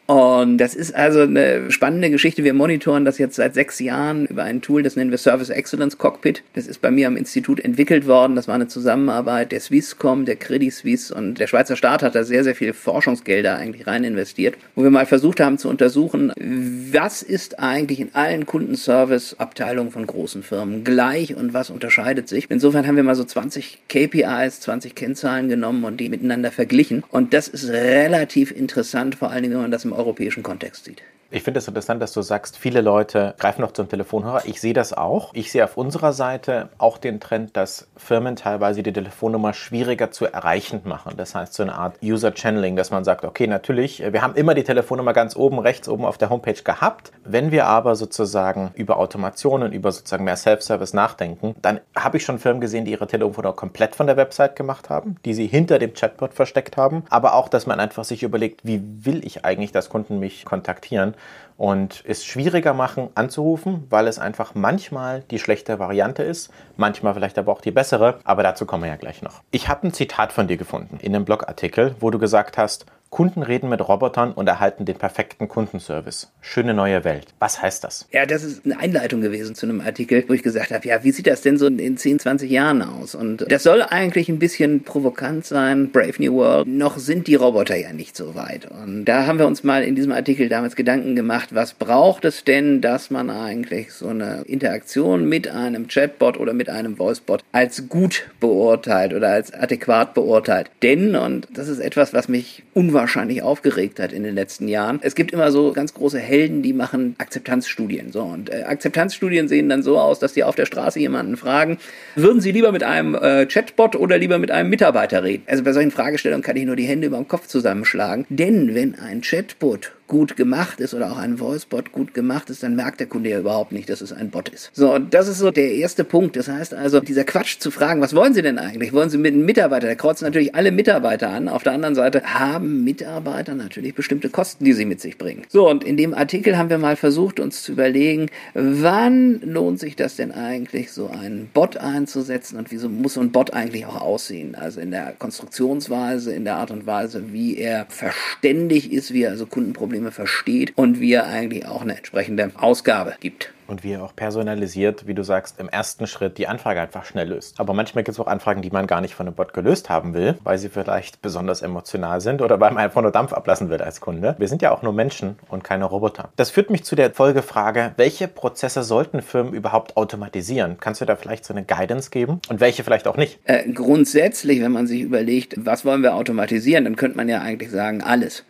Und 0.06 0.58
das 0.58 0.74
ist 0.74 0.94
also 0.94 1.20
eine 1.20 1.70
spannende 1.70 2.10
Geschichte. 2.10 2.42
Wir 2.42 2.54
monitoren 2.54 3.04
das 3.04 3.18
jetzt 3.18 3.36
seit 3.36 3.54
sechs 3.54 3.78
Jahren 3.78 4.26
über 4.26 4.42
ein 4.42 4.60
Tool, 4.60 4.82
das 4.82 4.96
nennen 4.96 5.12
wir 5.12 5.18
Service 5.18 5.48
Excellence 5.48 5.96
Cockpit. 5.96 6.42
Das 6.54 6.66
ist 6.66 6.82
bei 6.82 6.90
mir 6.90 7.06
am 7.06 7.16
Institut 7.16 7.60
entwickelt 7.60 8.06
worden. 8.06 8.34
Das 8.34 8.48
war 8.48 8.56
eine 8.56 8.66
Zusammenarbeit 8.66 9.52
der 9.52 9.60
Swisscom, 9.60 10.24
der 10.24 10.36
Credit 10.36 10.72
Suisse 10.72 11.14
und 11.14 11.38
der 11.38 11.46
Schweizer 11.46 11.76
Staat 11.76 12.02
hat 12.02 12.16
da 12.16 12.24
sehr, 12.24 12.42
sehr 12.42 12.56
viele 12.56 12.74
Forschungsgelder 12.74 13.56
eigentlich 13.56 13.86
rein 13.86 14.02
investiert, 14.02 14.56
wo 14.74 14.82
wir 14.82 14.90
mal 14.90 15.06
versucht 15.06 15.38
haben 15.38 15.56
zu 15.56 15.68
untersuchen, 15.68 16.32
was 16.36 17.22
ist 17.22 17.60
eigentlich 17.60 18.00
in 18.00 18.14
allen 18.14 18.44
Kundenservice-Abteilungen 18.44 19.92
von 19.92 20.06
großen 20.06 20.42
Firmen 20.42 20.82
gleich 20.82 21.36
und 21.36 21.54
was 21.54 21.70
unterscheidet 21.70 22.28
sich. 22.28 22.46
Insofern 22.50 22.86
haben 22.86 22.96
wir 22.96 23.04
mal 23.04 23.14
so 23.14 23.24
20 23.24 23.78
KPIs, 23.88 24.60
20 24.60 24.96
Kennzahlen 24.96 25.48
genommen 25.48 25.84
und 25.84 26.00
die 26.00 26.08
miteinander 26.08 26.50
verglichen. 26.50 27.04
Und 27.10 27.32
das 27.32 27.46
ist 27.46 27.68
relativ 27.68 28.50
interessant, 28.50 29.14
vor 29.14 29.30
allen 29.30 29.42
Dingen, 29.42 29.54
wenn 29.54 29.62
man 29.62 29.70
das 29.70 29.84
im 29.84 29.92
europäischen 30.02 30.42
Kontext 30.42 30.84
sieht. 30.84 31.02
Ich 31.34 31.44
finde 31.44 31.60
es 31.60 31.68
interessant, 31.68 32.02
dass 32.02 32.12
du 32.12 32.20
sagst, 32.20 32.58
viele 32.58 32.82
Leute 32.82 33.34
greifen 33.38 33.62
noch 33.62 33.72
zum 33.72 33.88
Telefonhörer. 33.88 34.42
Ich 34.44 34.60
sehe 34.60 34.74
das 34.74 34.92
auch. 34.92 35.30
Ich 35.32 35.50
sehe 35.50 35.64
auf 35.64 35.78
unserer 35.78 36.12
Seite 36.12 36.68
auch 36.76 36.98
den 36.98 37.20
Trend, 37.20 37.56
dass 37.56 37.88
Firmen 37.96 38.36
teilweise 38.36 38.82
die 38.82 38.92
Telefonnummer 38.92 39.54
schwieriger 39.54 40.10
zu 40.10 40.26
erreichen 40.26 40.82
machen. 40.84 41.14
Das 41.16 41.34
heißt, 41.34 41.54
so 41.54 41.62
eine 41.62 41.74
Art 41.74 41.96
User 42.02 42.32
Channeling, 42.34 42.76
dass 42.76 42.90
man 42.90 43.02
sagt, 43.04 43.24
okay, 43.24 43.46
natürlich, 43.46 44.02
wir 44.12 44.20
haben 44.20 44.34
immer 44.34 44.52
die 44.52 44.62
Telefonnummer 44.62 45.14
ganz 45.14 45.34
oben 45.34 45.58
rechts 45.58 45.88
oben 45.88 46.04
auf 46.04 46.18
der 46.18 46.28
Homepage 46.28 46.62
gehabt. 46.62 47.12
Wenn 47.24 47.50
wir 47.50 47.64
aber 47.64 47.96
sozusagen 47.96 48.70
über 48.74 48.98
Automation 48.98 49.62
und 49.62 49.72
über 49.72 49.90
sozusagen 49.90 50.24
mehr 50.24 50.36
Self-Service 50.36 50.92
nachdenken, 50.92 51.54
dann 51.62 51.80
habe 51.96 52.18
ich 52.18 52.26
schon 52.26 52.40
Firmen 52.40 52.60
gesehen, 52.60 52.84
die 52.84 52.90
ihre 52.90 53.06
Telefonnummer 53.06 53.56
komplett 53.56 53.96
von 53.96 54.06
der 54.06 54.18
Website 54.18 54.54
gemacht 54.54 54.90
haben, 54.90 55.16
die 55.24 55.32
sie 55.32 55.46
hinter 55.46 55.78
dem 55.78 55.94
Chatbot 55.94 56.34
versteckt 56.34 56.76
haben, 56.76 57.04
aber 57.08 57.32
auch, 57.36 57.48
dass 57.48 57.66
man 57.66 57.80
einfach 57.80 58.04
sich 58.04 58.22
überlegt, 58.22 58.66
wie 58.66 58.82
will 59.06 59.24
ich 59.24 59.46
eigentlich, 59.46 59.72
dass 59.72 59.88
Kunden 59.88 60.18
mich 60.18 60.44
kontaktieren? 60.44 61.14
Und 61.56 62.02
es 62.06 62.24
schwieriger 62.24 62.74
machen 62.74 63.10
anzurufen, 63.14 63.86
weil 63.88 64.08
es 64.08 64.18
einfach 64.18 64.54
manchmal 64.54 65.22
die 65.30 65.38
schlechte 65.38 65.78
Variante 65.78 66.22
ist, 66.22 66.50
manchmal 66.76 67.14
vielleicht 67.14 67.38
aber 67.38 67.52
auch 67.52 67.60
die 67.60 67.70
bessere, 67.70 68.18
aber 68.24 68.42
dazu 68.42 68.66
kommen 68.66 68.84
wir 68.84 68.90
ja 68.90 68.96
gleich 68.96 69.22
noch. 69.22 69.42
Ich 69.50 69.68
habe 69.68 69.86
ein 69.86 69.92
Zitat 69.92 70.32
von 70.32 70.48
dir 70.48 70.56
gefunden 70.56 70.98
in 71.00 71.14
einem 71.14 71.24
Blogartikel, 71.24 71.94
wo 72.00 72.10
du 72.10 72.18
gesagt 72.18 72.58
hast, 72.58 72.86
Kunden 73.12 73.42
reden 73.42 73.68
mit 73.68 73.86
Robotern 73.86 74.32
und 74.32 74.48
erhalten 74.48 74.86
den 74.86 74.96
perfekten 74.96 75.46
Kundenservice. 75.46 76.32
Schöne 76.40 76.72
neue 76.72 77.04
Welt. 77.04 77.26
Was 77.40 77.60
heißt 77.60 77.84
das? 77.84 78.08
Ja, 78.10 78.24
das 78.24 78.42
ist 78.42 78.64
eine 78.64 78.78
Einleitung 78.78 79.20
gewesen 79.20 79.54
zu 79.54 79.66
einem 79.66 79.82
Artikel, 79.82 80.24
wo 80.28 80.32
ich 80.32 80.42
gesagt 80.42 80.70
habe, 80.70 80.88
ja, 80.88 81.04
wie 81.04 81.12
sieht 81.12 81.26
das 81.26 81.42
denn 81.42 81.58
so 81.58 81.66
in 81.66 81.96
10, 81.98 82.20
20 82.20 82.50
Jahren 82.50 82.80
aus? 82.80 83.14
Und 83.14 83.44
das 83.52 83.64
soll 83.64 83.82
eigentlich 83.82 84.30
ein 84.30 84.38
bisschen 84.38 84.82
provokant 84.82 85.44
sein, 85.44 85.90
Brave 85.90 86.14
New 86.20 86.32
World. 86.32 86.66
Noch 86.66 86.96
sind 86.96 87.26
die 87.26 87.34
Roboter 87.34 87.76
ja 87.76 87.92
nicht 87.92 88.16
so 88.16 88.34
weit. 88.34 88.66
Und 88.70 89.04
da 89.04 89.26
haben 89.26 89.38
wir 89.38 89.46
uns 89.46 89.62
mal 89.62 89.84
in 89.84 89.94
diesem 89.94 90.12
Artikel 90.12 90.48
damals 90.48 90.74
Gedanken 90.74 91.14
gemacht, 91.14 91.50
was 91.54 91.74
braucht 91.74 92.24
es 92.24 92.44
denn, 92.44 92.80
dass 92.80 93.10
man 93.10 93.28
eigentlich 93.28 93.92
so 93.92 94.08
eine 94.08 94.44
Interaktion 94.46 95.28
mit 95.28 95.48
einem 95.48 95.86
Chatbot 95.86 96.40
oder 96.40 96.54
mit 96.54 96.70
einem 96.70 96.98
Voicebot 96.98 97.44
als 97.52 97.90
gut 97.90 98.30
beurteilt 98.40 99.12
oder 99.12 99.28
als 99.28 99.52
adäquat 99.52 100.14
beurteilt. 100.14 100.70
Denn, 100.82 101.14
und 101.14 101.46
das 101.52 101.68
ist 101.68 101.78
etwas, 101.78 102.14
was 102.14 102.28
mich 102.28 102.62
unwahrscheinlich 102.72 103.01
unwahrscheinlich 103.02 103.42
aufgeregt 103.42 103.98
hat 103.98 104.12
in 104.12 104.22
den 104.22 104.34
letzten 104.34 104.68
Jahren. 104.68 105.00
Es 105.02 105.16
gibt 105.16 105.32
immer 105.32 105.50
so 105.50 105.72
ganz 105.72 105.92
große 105.92 106.20
Helden, 106.20 106.62
die 106.62 106.72
machen 106.72 107.16
Akzeptanzstudien. 107.18 108.12
So 108.12 108.22
und 108.22 108.48
äh, 108.48 108.62
Akzeptanzstudien 108.62 109.48
sehen 109.48 109.68
dann 109.68 109.82
so 109.82 109.98
aus, 109.98 110.20
dass 110.20 110.34
die 110.34 110.44
auf 110.44 110.54
der 110.54 110.66
Straße 110.66 111.00
jemanden 111.00 111.36
fragen: 111.36 111.78
Würden 112.14 112.40
Sie 112.40 112.52
lieber 112.52 112.70
mit 112.70 112.84
einem 112.84 113.16
äh, 113.16 113.46
Chatbot 113.46 113.96
oder 113.96 114.18
lieber 114.18 114.38
mit 114.38 114.52
einem 114.52 114.70
Mitarbeiter 114.70 115.24
reden? 115.24 115.42
Also 115.48 115.64
bei 115.64 115.72
solchen 115.72 115.90
Fragestellungen 115.90 116.44
kann 116.44 116.56
ich 116.56 116.64
nur 116.64 116.76
die 116.76 116.84
Hände 116.84 117.08
über 117.08 117.16
dem 117.16 117.26
Kopf 117.26 117.48
zusammenschlagen, 117.48 118.24
denn 118.28 118.72
wenn 118.74 118.94
ein 118.94 119.20
Chatbot 119.20 119.90
gut 120.06 120.36
gemacht 120.36 120.80
ist 120.80 120.94
oder 120.94 121.10
auch 121.12 121.18
ein 121.18 121.40
Voicebot 121.40 121.92
gut 121.92 122.14
gemacht 122.14 122.50
ist, 122.50 122.62
dann 122.62 122.76
merkt 122.76 123.00
der 123.00 123.06
Kunde 123.06 123.30
ja 123.30 123.38
überhaupt 123.38 123.72
nicht, 123.72 123.88
dass 123.88 124.00
es 124.00 124.12
ein 124.12 124.30
Bot 124.30 124.48
ist. 124.48 124.70
So, 124.74 124.94
und 124.94 125.14
das 125.14 125.28
ist 125.28 125.38
so 125.38 125.50
der 125.50 125.72
erste 125.72 126.04
Punkt. 126.04 126.36
Das 126.36 126.48
heißt 126.48 126.74
also, 126.74 127.00
dieser 127.00 127.24
Quatsch 127.24 127.58
zu 127.58 127.70
fragen, 127.70 128.00
was 128.00 128.14
wollen 128.14 128.34
Sie 128.34 128.42
denn 128.42 128.58
eigentlich? 128.58 128.92
Wollen 128.92 129.10
Sie 129.10 129.18
mit 129.18 129.32
einem 129.32 129.44
Mitarbeiter? 129.44 129.86
Da 129.86 129.94
kreuzen 129.94 130.24
natürlich 130.24 130.54
alle 130.54 130.70
Mitarbeiter 130.70 131.30
an. 131.30 131.48
Auf 131.48 131.62
der 131.62 131.72
anderen 131.72 131.94
Seite 131.94 132.22
haben 132.22 132.84
Mitarbeiter 132.84 133.54
natürlich 133.54 133.94
bestimmte 133.94 134.28
Kosten, 134.28 134.64
die 134.64 134.72
sie 134.72 134.84
mit 134.84 135.00
sich 135.00 135.18
bringen. 135.18 135.42
So, 135.48 135.68
und 135.68 135.84
in 135.84 135.96
dem 135.96 136.14
Artikel 136.14 136.58
haben 136.58 136.70
wir 136.70 136.78
mal 136.78 136.96
versucht, 136.96 137.40
uns 137.40 137.62
zu 137.62 137.72
überlegen, 137.72 138.28
wann 138.54 139.40
lohnt 139.40 139.80
sich 139.80 139.96
das 139.96 140.16
denn 140.16 140.32
eigentlich, 140.32 140.92
so 140.92 141.08
einen 141.08 141.48
Bot 141.52 141.76
einzusetzen 141.76 142.58
und 142.58 142.70
wieso 142.70 142.88
muss 142.88 143.14
so 143.14 143.20
ein 143.20 143.32
Bot 143.32 143.52
eigentlich 143.52 143.86
auch 143.86 144.00
aussehen? 144.00 144.54
Also 144.54 144.80
in 144.80 144.90
der 144.90 145.14
Konstruktionsweise, 145.18 146.32
in 146.32 146.44
der 146.44 146.56
Art 146.56 146.70
und 146.70 146.86
Weise, 146.86 147.32
wie 147.32 147.56
er 147.56 147.86
verständig 147.88 148.92
ist, 148.92 149.12
wie 149.12 149.22
er 149.22 149.30
also 149.30 149.46
Kundenprobleme 149.46 150.01
Probleme 150.02 150.10
versteht 150.10 150.72
und 150.76 151.00
wie 151.00 151.12
er 151.12 151.26
eigentlich 151.26 151.66
auch 151.66 151.82
eine 151.82 151.96
entsprechende 151.96 152.50
Ausgabe 152.56 153.14
gibt 153.20 153.52
und 153.68 153.84
wie 153.84 153.92
er 153.92 154.02
auch 154.02 154.14
personalisiert, 154.14 155.06
wie 155.06 155.14
du 155.14 155.22
sagst, 155.24 155.58
im 155.58 155.68
ersten 155.68 156.06
Schritt 156.06 156.36
die 156.36 156.46
Anfrage 156.46 156.80
einfach 156.80 157.04
schnell 157.06 157.28
löst. 157.28 157.58
Aber 157.58 157.72
manchmal 157.72 158.04
gibt 158.04 158.16
es 158.16 158.20
auch 158.20 158.26
Anfragen, 158.26 158.60
die 158.60 158.70
man 158.70 158.86
gar 158.86 159.00
nicht 159.00 159.14
von 159.14 159.26
einem 159.26 159.34
Bot 159.34 159.54
gelöst 159.54 159.88
haben 159.88 160.12
will, 160.12 160.36
weil 160.44 160.58
sie 160.58 160.68
vielleicht 160.68 161.22
besonders 161.22 161.62
emotional 161.62 162.20
sind 162.20 162.42
oder 162.42 162.60
weil 162.60 162.70
man 162.72 162.84
einfach 162.84 163.00
nur 163.00 163.12
Dampf 163.12 163.32
ablassen 163.32 163.70
will 163.70 163.80
als 163.80 164.00
Kunde. 164.00 164.34
Wir 164.38 164.48
sind 164.48 164.60
ja 164.60 164.72
auch 164.72 164.82
nur 164.82 164.92
Menschen 164.92 165.36
und 165.48 165.64
keine 165.64 165.86
Roboter. 165.86 166.30
Das 166.36 166.50
führt 166.50 166.68
mich 166.68 166.84
zu 166.84 166.96
der 166.96 167.12
Folgefrage, 167.12 167.92
welche 167.96 168.28
Prozesse 168.28 168.82
sollten 168.82 169.22
Firmen 169.22 169.54
überhaupt 169.54 169.96
automatisieren? 169.96 170.76
Kannst 170.78 171.00
du 171.00 171.06
da 171.06 171.16
vielleicht 171.16 171.44
so 171.44 171.54
eine 171.54 171.64
Guidance 171.64 172.10
geben 172.10 172.40
und 172.50 172.60
welche 172.60 172.84
vielleicht 172.84 173.06
auch 173.06 173.16
nicht? 173.16 173.38
Äh, 173.44 173.70
grundsätzlich, 173.72 174.60
wenn 174.60 174.72
man 174.72 174.86
sich 174.86 175.00
überlegt, 175.00 175.54
was 175.56 175.84
wollen 175.84 176.02
wir 176.02 176.14
automatisieren, 176.14 176.84
dann 176.84 176.96
könnte 176.96 177.16
man 177.16 177.28
ja 177.28 177.40
eigentlich 177.40 177.70
sagen, 177.70 178.02
alles. 178.02 178.44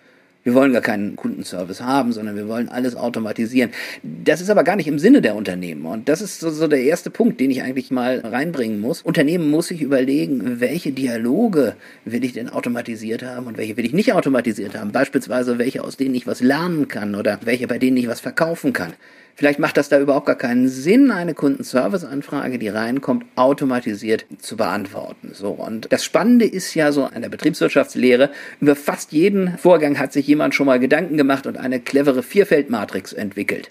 Wir 0.44 0.54
wollen 0.54 0.72
gar 0.72 0.82
keinen 0.82 1.14
Kundenservice 1.14 1.82
haben, 1.82 2.12
sondern 2.12 2.34
wir 2.34 2.48
wollen 2.48 2.68
alles 2.68 2.96
automatisieren. 2.96 3.70
Das 4.02 4.40
ist 4.40 4.50
aber 4.50 4.64
gar 4.64 4.74
nicht 4.74 4.88
im 4.88 4.98
Sinne 4.98 5.22
der 5.22 5.36
Unternehmen. 5.36 5.86
Und 5.86 6.08
das 6.08 6.20
ist 6.20 6.40
so, 6.40 6.50
so 6.50 6.66
der 6.66 6.82
erste 6.82 7.10
Punkt, 7.10 7.38
den 7.38 7.50
ich 7.50 7.62
eigentlich 7.62 7.92
mal 7.92 8.18
reinbringen 8.18 8.80
muss. 8.80 9.02
Unternehmen 9.02 9.50
muss 9.50 9.68
sich 9.68 9.82
überlegen, 9.82 10.60
welche 10.60 10.90
Dialoge 10.90 11.76
will 12.04 12.24
ich 12.24 12.32
denn 12.32 12.48
automatisiert 12.48 13.22
haben 13.22 13.46
und 13.46 13.56
welche 13.56 13.76
will 13.76 13.84
ich 13.84 13.92
nicht 13.92 14.12
automatisiert 14.12 14.76
haben. 14.76 14.90
Beispielsweise 14.90 15.58
welche, 15.58 15.84
aus 15.84 15.96
denen 15.96 16.14
ich 16.16 16.26
was 16.26 16.40
lernen 16.40 16.88
kann 16.88 17.14
oder 17.14 17.38
welche, 17.44 17.68
bei 17.68 17.78
denen 17.78 17.96
ich 17.96 18.08
was 18.08 18.20
verkaufen 18.20 18.72
kann. 18.72 18.94
Vielleicht 19.34 19.58
macht 19.58 19.76
das 19.76 19.88
da 19.88 19.98
überhaupt 19.98 20.26
gar 20.26 20.36
keinen 20.36 20.68
Sinn, 20.68 21.10
eine 21.10 21.34
Kundenservice-Anfrage, 21.34 22.58
die 22.58 22.68
reinkommt, 22.68 23.24
automatisiert 23.36 24.26
zu 24.38 24.56
beantworten. 24.56 25.30
So. 25.32 25.50
Und 25.50 25.90
das 25.90 26.04
Spannende 26.04 26.44
ist 26.44 26.74
ja 26.74 26.92
so 26.92 27.04
an 27.04 27.22
der 27.22 27.28
Betriebswirtschaftslehre, 27.28 28.30
über 28.60 28.76
fast 28.76 29.12
jeden 29.12 29.56
Vorgang 29.58 29.98
hat 29.98 30.12
sich 30.12 30.26
jemand 30.26 30.54
schon 30.54 30.66
mal 30.66 30.78
Gedanken 30.78 31.16
gemacht 31.16 31.46
und 31.46 31.56
eine 31.56 31.80
clevere 31.80 32.22
Vierfeldmatrix 32.22 33.12
entwickelt. 33.12 33.70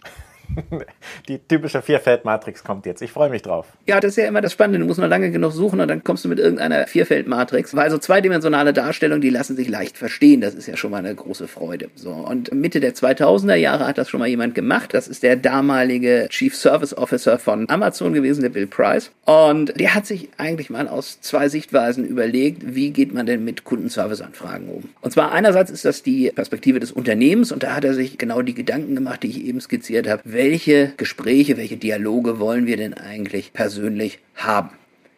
Die 1.27 1.39
typische 1.39 1.81
Vierfeldmatrix 1.81 2.63
kommt 2.63 2.85
jetzt. 2.85 3.01
Ich 3.01 3.11
freue 3.11 3.29
mich 3.29 3.41
drauf. 3.41 3.67
Ja, 3.87 3.99
das 3.99 4.11
ist 4.11 4.17
ja 4.17 4.27
immer 4.27 4.41
das 4.41 4.51
Spannende. 4.51 4.79
Du 4.79 4.85
musst 4.85 4.99
nur 4.99 5.07
lange 5.07 5.31
genug 5.31 5.51
suchen 5.51 5.79
und 5.79 5.87
dann 5.87 6.03
kommst 6.03 6.25
du 6.25 6.29
mit 6.29 6.39
irgendeiner 6.39 6.87
Vierfeldmatrix. 6.87 7.75
Weil 7.75 7.91
so 7.91 7.97
zweidimensionale 7.97 8.73
Darstellungen, 8.73 9.21
die 9.21 9.29
lassen 9.29 9.55
sich 9.55 9.69
leicht 9.69 9.97
verstehen. 9.97 10.41
Das 10.41 10.53
ist 10.53 10.67
ja 10.67 10.77
schon 10.77 10.91
mal 10.91 10.97
eine 10.97 11.13
große 11.13 11.47
Freude. 11.47 11.89
So. 11.95 12.11
Und 12.11 12.53
Mitte 12.53 12.79
der 12.79 12.93
2000er 12.93 13.55
Jahre 13.55 13.87
hat 13.87 13.97
das 13.97 14.09
schon 14.09 14.19
mal 14.19 14.27
jemand 14.27 14.55
gemacht. 14.55 14.93
Das 14.93 15.07
ist 15.07 15.23
der 15.23 15.35
damalige 15.35 16.27
Chief 16.29 16.55
Service 16.55 16.95
Officer 16.97 17.39
von 17.39 17.69
Amazon 17.69 18.13
gewesen, 18.13 18.41
der 18.41 18.49
Bill 18.49 18.67
Price. 18.67 19.11
Und 19.25 19.79
der 19.79 19.95
hat 19.95 20.05
sich 20.05 20.29
eigentlich 20.37 20.69
mal 20.69 20.87
aus 20.87 21.21
zwei 21.21 21.49
Sichtweisen 21.49 22.05
überlegt, 22.05 22.75
wie 22.75 22.91
geht 22.91 23.13
man 23.13 23.25
denn 23.25 23.43
mit 23.43 23.63
Kundenservice-Anfragen 23.63 24.69
um. 24.69 24.89
Und 25.01 25.11
zwar 25.11 25.31
einerseits 25.31 25.71
ist 25.71 25.85
das 25.85 26.03
die 26.03 26.31
Perspektive 26.33 26.79
des 26.79 26.91
Unternehmens 26.91 27.51
und 27.51 27.63
da 27.63 27.75
hat 27.75 27.83
er 27.83 27.93
sich 27.93 28.17
genau 28.17 28.41
die 28.41 28.53
Gedanken 28.53 28.95
gemacht, 28.95 29.23
die 29.23 29.27
ich 29.27 29.45
eben 29.45 29.61
skizziert 29.61 30.07
habe 30.07 30.21
welche 30.41 30.93
Gespräche, 30.97 31.55
welche 31.55 31.77
Dialoge 31.77 32.39
wollen 32.39 32.65
wir 32.65 32.75
denn 32.75 32.95
eigentlich 32.95 33.53
persönlich 33.53 34.17
haben? 34.33 34.71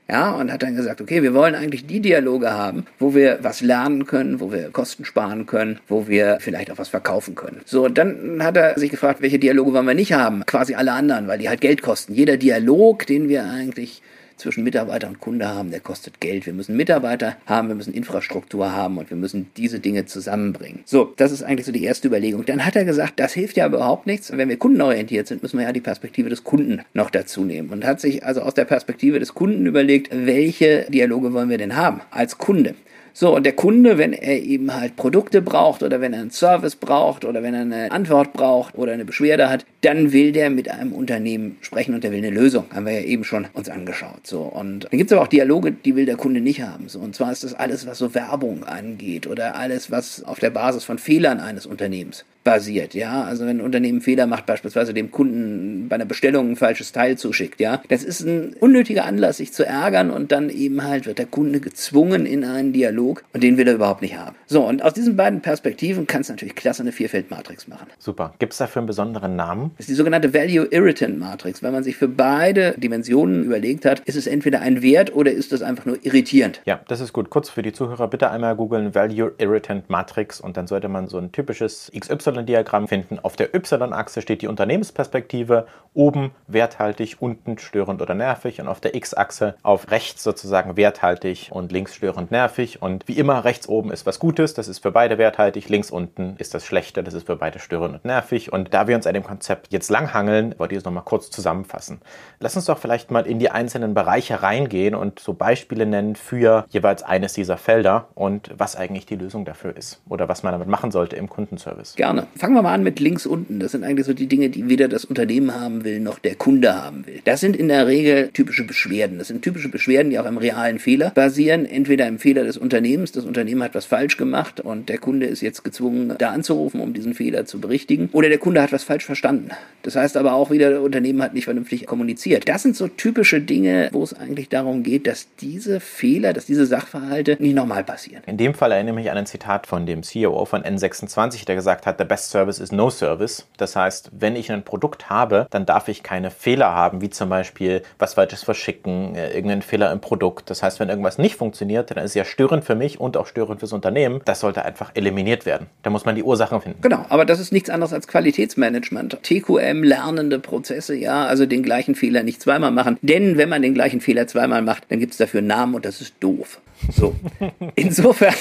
Ja, 0.10 0.32
und 0.32 0.52
hat 0.52 0.64
dann 0.64 0.76
gesagt, 0.76 1.00
okay, 1.00 1.24
wir 1.24 1.34
wollen 1.34 1.56
eigentlich 1.56 1.88
die 1.88 2.02
Dialoge 2.02 2.52
haben, 2.52 2.86
wo 3.00 3.16
wir 3.16 3.40
was 3.42 3.62
lernen 3.62 4.06
können, 4.06 4.42
wo 4.42 4.52
wir 4.52 4.70
Kosten 4.72 5.06
sparen 5.06 5.46
können, 5.46 5.80
wo 5.88 6.10
wir 6.10 6.40
vielleicht 6.42 6.70
auch 6.72 6.78
was 6.78 6.90
verkaufen 6.90 7.36
können. 7.36 7.62
So, 7.64 7.88
dann 7.88 8.44
hat 8.44 8.58
er 8.58 8.78
sich 8.78 8.92
gefragt, 8.92 9.22
welche 9.22 9.40
Dialoge 9.40 9.72
wollen 9.72 9.88
wir 9.88 9.94
nicht 9.94 10.12
haben? 10.12 10.46
Quasi 10.46 10.76
alle 10.76 10.92
anderen, 10.92 11.30
weil 11.30 11.40
die 11.40 11.48
halt 11.48 11.62
Geld 11.62 11.82
kosten. 11.82 12.14
Jeder 12.14 12.36
Dialog, 12.36 13.08
den 13.08 13.30
wir 13.30 13.46
eigentlich 13.46 14.02
zwischen 14.38 14.64
Mitarbeiter 14.64 15.08
und 15.08 15.20
Kunde 15.20 15.48
haben, 15.48 15.72
der 15.72 15.80
kostet 15.80 16.20
Geld. 16.20 16.46
Wir 16.46 16.54
müssen 16.54 16.76
Mitarbeiter 16.76 17.38
haben, 17.46 17.68
wir 17.68 17.76
müssen 17.76 17.94
Infrastruktur 17.94 18.72
haben 18.72 18.98
und 18.98 19.10
wir 19.10 19.18
müssen 19.18 19.48
diese 19.58 19.80
Dinge 19.80 20.06
zusammenbringen. 20.06 20.82
So, 20.86 21.14
das 21.18 21.32
ist 21.32 21.44
eigentlich 21.44 21.66
so 21.66 21.72
die 21.72 21.84
erste 21.84 22.08
Überlegung. 22.08 22.46
Dann 22.46 22.66
hat 22.66 22.76
er 22.76 22.86
gesagt, 22.86 23.20
das 23.20 23.34
hilft 23.34 23.58
ja 23.58 23.68
überhaupt 23.68 24.08
nichts. 24.08 24.36
Wenn 24.36 24.50
wir 24.50 24.58
kundenorientiert 24.58 25.28
sind, 25.28 25.44
müssen 25.44 25.58
wir 25.58 25.66
ja 25.66 25.72
die 25.72 25.82
Perspektive 25.82 26.30
des 26.30 26.44
Kunden 26.44 26.82
noch 26.94 27.10
dazu 27.10 27.44
nehmen. 27.44 27.70
Und 27.70 27.86
hat 27.86 28.00
sich 28.00 28.26
also 28.26 28.42
aus 28.42 28.54
der 28.54 28.66
Perspektive 28.66 29.20
des 29.20 29.34
Kunden 29.34 29.66
überlegt, 29.66 30.10
welche 30.12 30.86
Dialoge 30.90 31.34
wollen 31.34 31.50
wir 31.50 31.58
denn 31.58 31.76
haben 31.76 32.02
als 32.12 32.38
Kunde? 32.38 32.76
So, 33.16 33.36
und 33.36 33.46
der 33.46 33.54
Kunde, 33.54 34.00
wenn 34.00 34.12
er 34.12 34.42
eben 34.42 34.74
halt 34.74 34.96
Produkte 34.96 35.44
braucht 35.44 35.84
oder 35.84 36.02
wenn 36.02 36.14
er 36.14 36.22
einen 36.22 36.32
Service 36.32 36.76
braucht 36.76 37.26
oder 37.26 37.44
wenn 37.44 37.54
er 37.54 37.62
eine 37.62 37.92
Antwort 37.92 38.34
braucht 38.34 38.76
oder 38.76 38.92
eine 38.92 39.06
Beschwerde 39.06 39.52
hat, 39.52 39.66
dann 39.82 40.14
will 40.14 40.32
der 40.32 40.50
mit 40.50 40.68
einem 40.68 40.94
Unternehmen 40.94 41.58
sprechen 41.62 41.94
und 41.94 42.04
der 42.04 42.12
will 42.12 42.18
eine 42.18 42.32
Lösung. 42.32 42.66
Haben 42.74 42.88
wir 42.88 42.94
ja 42.94 43.06
eben 43.06 43.24
schon 43.24 43.46
uns 43.54 43.70
angeschaut. 43.70 44.26
So, 44.26 44.42
und 44.42 44.86
dann 44.86 44.98
gibt 44.98 45.12
es 45.12 45.14
aber 45.16 45.22
auch 45.22 45.28
Dialoge, 45.28 45.72
die 45.72 45.96
will 45.96 46.08
der 46.08 46.18
Kunde 46.18 46.42
nicht 46.42 46.62
haben. 46.62 46.90
So, 46.90 47.00
und 47.00 47.16
zwar 47.16 47.32
ist 47.32 47.44
das 47.44 47.54
alles, 47.54 47.86
was 47.86 48.00
so 48.00 48.16
Werbung 48.16 48.64
angeht 48.64 49.28
oder 49.28 49.56
alles, 49.56 49.92
was 49.92 50.24
auf 50.24 50.40
der 50.40 50.50
Basis 50.50 50.84
von 50.84 50.98
Fehlern 50.98 51.40
eines 51.40 51.68
Unternehmens 51.68 52.26
basiert, 52.44 52.94
ja. 52.94 53.24
Also 53.24 53.46
wenn 53.46 53.58
ein 53.58 53.62
Unternehmen 53.62 54.02
Fehler 54.02 54.28
macht, 54.28 54.46
beispielsweise 54.46 54.94
dem 54.94 55.12
Kunden 55.12 55.88
bei 55.90 55.96
einer 55.96 56.06
Bestellung 56.06 56.52
ein 56.52 56.56
falsches 56.56 56.92
Teil 56.92 57.18
zuschickt, 57.18 57.60
ja. 57.60 57.82
Das 57.90 58.04
ist 58.04 58.22
ein 58.22 58.56
unnötiger 58.60 59.06
Anlass, 59.06 59.38
sich 59.38 59.54
zu 59.54 59.66
ärgern 59.66 60.12
und 60.12 60.32
dann 60.32 60.50
eben 60.50 60.84
halt 60.84 61.06
wird 61.06 61.20
der 61.20 61.26
Kunde 61.26 61.60
gezwungen 61.60 62.26
in 62.26 62.44
einen 62.44 62.74
Dialog 62.74 63.24
und 63.34 63.44
den 63.44 63.58
will 63.58 63.68
er 63.68 63.76
überhaupt 63.76 64.02
nicht 64.02 64.18
haben. 64.18 64.36
So, 64.46 64.66
und 64.66 64.84
aus 64.84 64.94
diesen 64.94 65.16
beiden 65.16 65.42
Perspektiven 65.42 66.08
kannst 66.08 66.30
du 66.30 66.34
natürlich 66.34 66.56
klasse 66.56 66.84
eine 66.84 66.92
Vierfeldmatrix 66.92 67.68
machen. 67.68 67.88
Super. 68.00 68.34
Gibt 68.40 68.54
es 68.54 68.60
dafür 68.60 68.82
einen 68.82 68.88
besonderen 68.88 69.36
Namen? 69.36 69.72
Das 69.78 69.86
ist 69.86 69.90
die 69.90 69.96
sogenannte 69.96 70.34
Value 70.34 70.68
Irritant 70.72 71.20
Matrix. 71.20 71.64
Wenn 71.64 71.74
man 71.74 71.84
sich 71.84 71.96
für 71.96 72.08
beide 72.08 72.74
Dimensionen 72.78 73.44
überlegt 73.46 73.86
hat, 73.86 74.02
ist 74.02 74.16
es 74.16 74.28
entweder 74.28 74.62
ein 74.62 74.82
Wert 74.82 75.16
oder 75.16 75.32
ist 75.32 75.54
es 75.54 75.62
einfach 75.62 75.86
nur 75.86 75.98
irritierend. 76.04 76.62
Ja, 76.66 76.82
das 76.88 77.00
ist 77.00 77.14
gut. 77.14 77.30
Kurz 77.30 77.50
für 77.50 77.62
die 77.62 77.74
Zuhörer 77.74 78.08
bitte 78.08 78.30
einmal 78.30 78.56
googeln 78.56 78.94
Value 78.94 79.34
Irritant 79.38 79.90
Matrix 79.90 80.42
und 80.42 80.58
dann 80.58 80.68
sollte 80.68 80.90
man 80.90 81.08
so 81.08 81.18
ein 81.18 81.32
typisches 81.32 81.92
XY 81.98 82.33
Y-Diagramm 82.38 82.88
finden. 82.88 83.20
Auf 83.20 83.36
der 83.36 83.54
Y-Achse 83.54 84.22
steht 84.22 84.42
die 84.42 84.48
Unternehmensperspektive, 84.48 85.68
oben 85.94 86.32
werthaltig, 86.48 87.18
unten 87.20 87.58
störend 87.58 88.02
oder 88.02 88.14
nervig 88.16 88.60
und 88.60 88.68
auf 88.68 88.80
der 88.80 88.96
X-Achse 88.96 89.56
auf 89.64 89.92
rechts 89.92 90.24
sozusagen 90.24 90.76
werthaltig 90.76 91.50
und 91.52 91.72
links 91.72 91.96
störend 91.96 92.32
nervig. 92.32 92.82
Und 92.82 93.08
wie 93.08 93.18
immer, 93.18 93.46
rechts 93.46 93.68
oben 93.68 93.92
ist 93.92 94.06
was 94.06 94.20
Gutes, 94.20 94.54
das 94.54 94.68
ist 94.68 94.80
für 94.80 94.92
beide 94.92 95.18
werthaltig, 95.18 95.70
links 95.70 95.92
unten 95.92 96.36
ist 96.38 96.54
das 96.54 96.66
Schlechte, 96.66 97.04
das 97.04 97.14
ist 97.14 97.28
für 97.28 97.36
beide 97.36 97.60
störend 97.60 97.96
und 97.96 98.06
nervig. 98.06 98.52
Und 98.52 98.74
da 98.74 98.88
wir 98.88 98.96
uns 98.96 99.08
an 99.08 99.14
dem 99.14 99.24
Konzept 99.24 99.72
jetzt 99.72 99.90
langhangeln, 99.90 100.56
wollte 100.58 100.76
ich 100.76 100.80
es 100.80 100.86
nochmal 100.86 101.04
kurz 101.04 101.30
zusammenfassen. 101.30 102.02
Lass 102.40 102.56
uns 102.56 102.66
doch 102.66 102.78
vielleicht 102.78 103.12
mal 103.12 103.28
in 103.28 103.40
die 103.40 103.50
einzelnen 103.50 103.94
Bereiche 103.94 104.42
reingehen 104.42 104.96
und 104.96 105.20
so 105.20 105.34
Beispiele 105.34 105.86
nennen 105.86 106.16
für 106.16 106.66
jeweils 106.70 107.04
eines 107.04 107.34
dieser 107.34 107.58
Felder 107.58 108.08
und 108.16 108.50
was 108.58 108.76
eigentlich 108.76 109.06
die 109.06 109.16
Lösung 109.16 109.46
dafür 109.46 109.76
ist 109.76 110.02
oder 110.10 110.28
was 110.28 110.44
man 110.44 110.54
damit 110.54 110.68
machen 110.68 110.92
sollte 110.92 111.16
im 111.16 111.30
Kundenservice. 111.30 111.96
Gerne. 111.96 112.23
Fangen 112.36 112.56
wir 112.56 112.62
mal 112.62 112.74
an 112.74 112.84
mit 112.84 113.00
links 113.00 113.26
unten. 113.26 113.60
Das 113.60 113.72
sind 113.72 113.84
eigentlich 113.84 114.06
so 114.06 114.14
die 114.14 114.28
Dinge, 114.28 114.50
die 114.50 114.70
weder 114.70 114.88
das 114.88 115.06
Unternehmen 115.06 115.54
haben 115.54 115.84
will, 115.84 116.00
noch 116.00 116.20
der 116.20 116.36
Kunde 116.36 116.82
haben 116.82 117.06
will. 117.06 117.22
Das 117.24 117.40
sind 117.40 117.56
in 117.56 117.68
der 117.68 117.88
Regel 117.88 118.30
typische 118.34 118.66
Beschwerden. 118.66 119.18
Das 119.18 119.28
sind 119.28 119.42
typische 119.42 119.70
Beschwerden, 119.70 120.10
die 120.10 120.20
auf 120.20 120.26
einem 120.26 120.38
realen 120.38 120.80
Fehler 120.80 121.12
basieren. 121.12 121.66
Entweder 121.66 122.08
im 122.08 122.20
Fehler 122.20 122.44
des 122.44 122.58
Unternehmens, 122.58 123.12
das 123.12 123.26
Unternehmen 123.26 123.64
hat 123.64 123.76
was 123.76 123.86
falsch 123.86 124.18
gemacht 124.18 124.60
und 124.60 124.90
der 124.90 124.98
Kunde 124.98 125.26
ist 125.26 125.42
jetzt 125.42 125.64
gezwungen, 125.64 126.16
da 126.18 126.32
anzurufen, 126.32 126.80
um 126.80 126.94
diesen 126.94 127.14
Fehler 127.14 127.46
zu 127.46 127.60
berichtigen. 127.60 128.10
Oder 128.12 128.30
der 128.30 128.38
Kunde 128.38 128.62
hat 128.62 128.72
was 128.72 128.84
falsch 128.84 129.06
verstanden. 129.06 129.52
Das 129.84 129.96
heißt 129.96 130.18
aber 130.18 130.34
auch 130.34 130.50
wieder, 130.50 130.70
das 130.70 130.80
Unternehmen 130.80 131.22
hat 131.22 131.34
nicht 131.34 131.46
vernünftig 131.46 131.86
kommuniziert. 131.86 132.48
Das 132.48 132.64
sind 132.64 132.76
so 132.76 132.88
typische 132.88 133.42
Dinge, 133.42 133.90
wo 133.92 134.04
es 134.04 134.14
eigentlich 134.14 134.50
darum 134.50 134.84
geht, 134.84 135.08
dass 135.08 135.28
diese 135.40 135.80
Fehler, 135.80 136.34
dass 136.34 136.46
diese 136.46 136.66
Sachverhalte 136.66 137.36
nicht 137.40 137.56
nochmal 137.56 137.84
passieren. 137.84 138.24
In 138.26 138.38
dem 138.38 138.54
Fall 138.54 138.72
erinnere 138.72 138.96
ich 138.96 139.04
mich 139.04 139.12
an 139.12 139.18
ein 139.18 139.26
Zitat 139.26 139.68
von 139.68 139.86
dem 139.86 140.04
CEO 140.04 140.46
von 140.46 140.64
N26, 140.64 141.46
der 141.46 141.56
gesagt 141.56 141.86
hat, 141.86 141.98
the 141.98 142.06
best 142.14 142.30
service 142.30 142.60
is 142.60 142.72
no 142.72 142.92
service. 142.92 143.48
Das 143.58 143.76
heißt, 143.76 144.12
wenn 144.14 144.36
ich 144.36 144.52
ein 144.52 144.62
Produkt 144.62 145.10
habe, 145.10 145.48
dann 145.50 145.66
darf 145.66 145.88
ich 145.88 146.04
keine 146.04 146.30
Fehler 146.30 146.72
haben, 146.72 147.02
wie 147.02 147.10
zum 147.10 147.28
Beispiel 147.28 147.82
was 147.98 148.14
Falsches 148.14 148.44
verschicken, 148.44 149.16
äh, 149.16 149.30
irgendeinen 149.34 149.64
Fehler 149.64 149.92
im 149.92 150.00
Produkt. 150.00 150.52
Das 150.52 150.62
heißt, 150.62 150.80
wenn 150.80 150.90
irgendwas 150.90 151.18
nicht 151.18 151.38
funktioniert, 151.38 151.90
dann 151.90 151.98
ist 151.98 152.12
es 152.12 152.14
ja 152.14 152.24
störend 152.24 152.66
für 152.66 152.76
mich 152.76 153.00
und 153.00 153.18
auch 153.18 153.26
störend 153.26 153.62
fürs 153.62 153.74
Unternehmen. 153.74 154.22
Das 154.26 154.42
sollte 154.42 154.64
einfach 154.64 154.92
eliminiert 154.94 155.48
werden. 155.48 155.66
Da 155.82 155.90
muss 155.90 156.06
man 156.06 156.14
die 156.14 156.22
Ursachen 156.22 156.62
finden. 156.62 156.82
Genau, 156.84 157.04
aber 157.10 157.26
das 157.26 157.40
ist 157.40 157.52
nichts 157.52 157.72
anderes 157.72 157.94
als 157.94 158.08
Qualitätsmanagement. 158.08 159.18
TQM, 159.24 159.82
lernende 159.82 160.38
Prozesse, 160.38 160.94
ja, 160.94 161.26
also 161.26 161.48
den 161.48 161.64
gleichen 161.64 161.96
Fehler 161.96 162.22
nicht 162.22 162.44
zweimal 162.44 162.70
machen. 162.70 163.00
Denn 163.02 163.40
wenn 163.40 163.50
man 163.50 163.64
den 163.64 163.74
gleichen 163.74 164.02
Fehler 164.02 164.28
zweimal 164.28 164.62
macht, 164.62 164.84
dann 164.90 165.00
gibt 165.00 165.14
es 165.14 165.18
dafür 165.18 165.40
einen 165.40 165.48
Namen 165.48 165.74
und 165.74 165.84
das 165.84 166.00
ist 166.00 166.14
doof. 166.20 166.62
So. 166.92 167.16
Insofern 167.76 168.36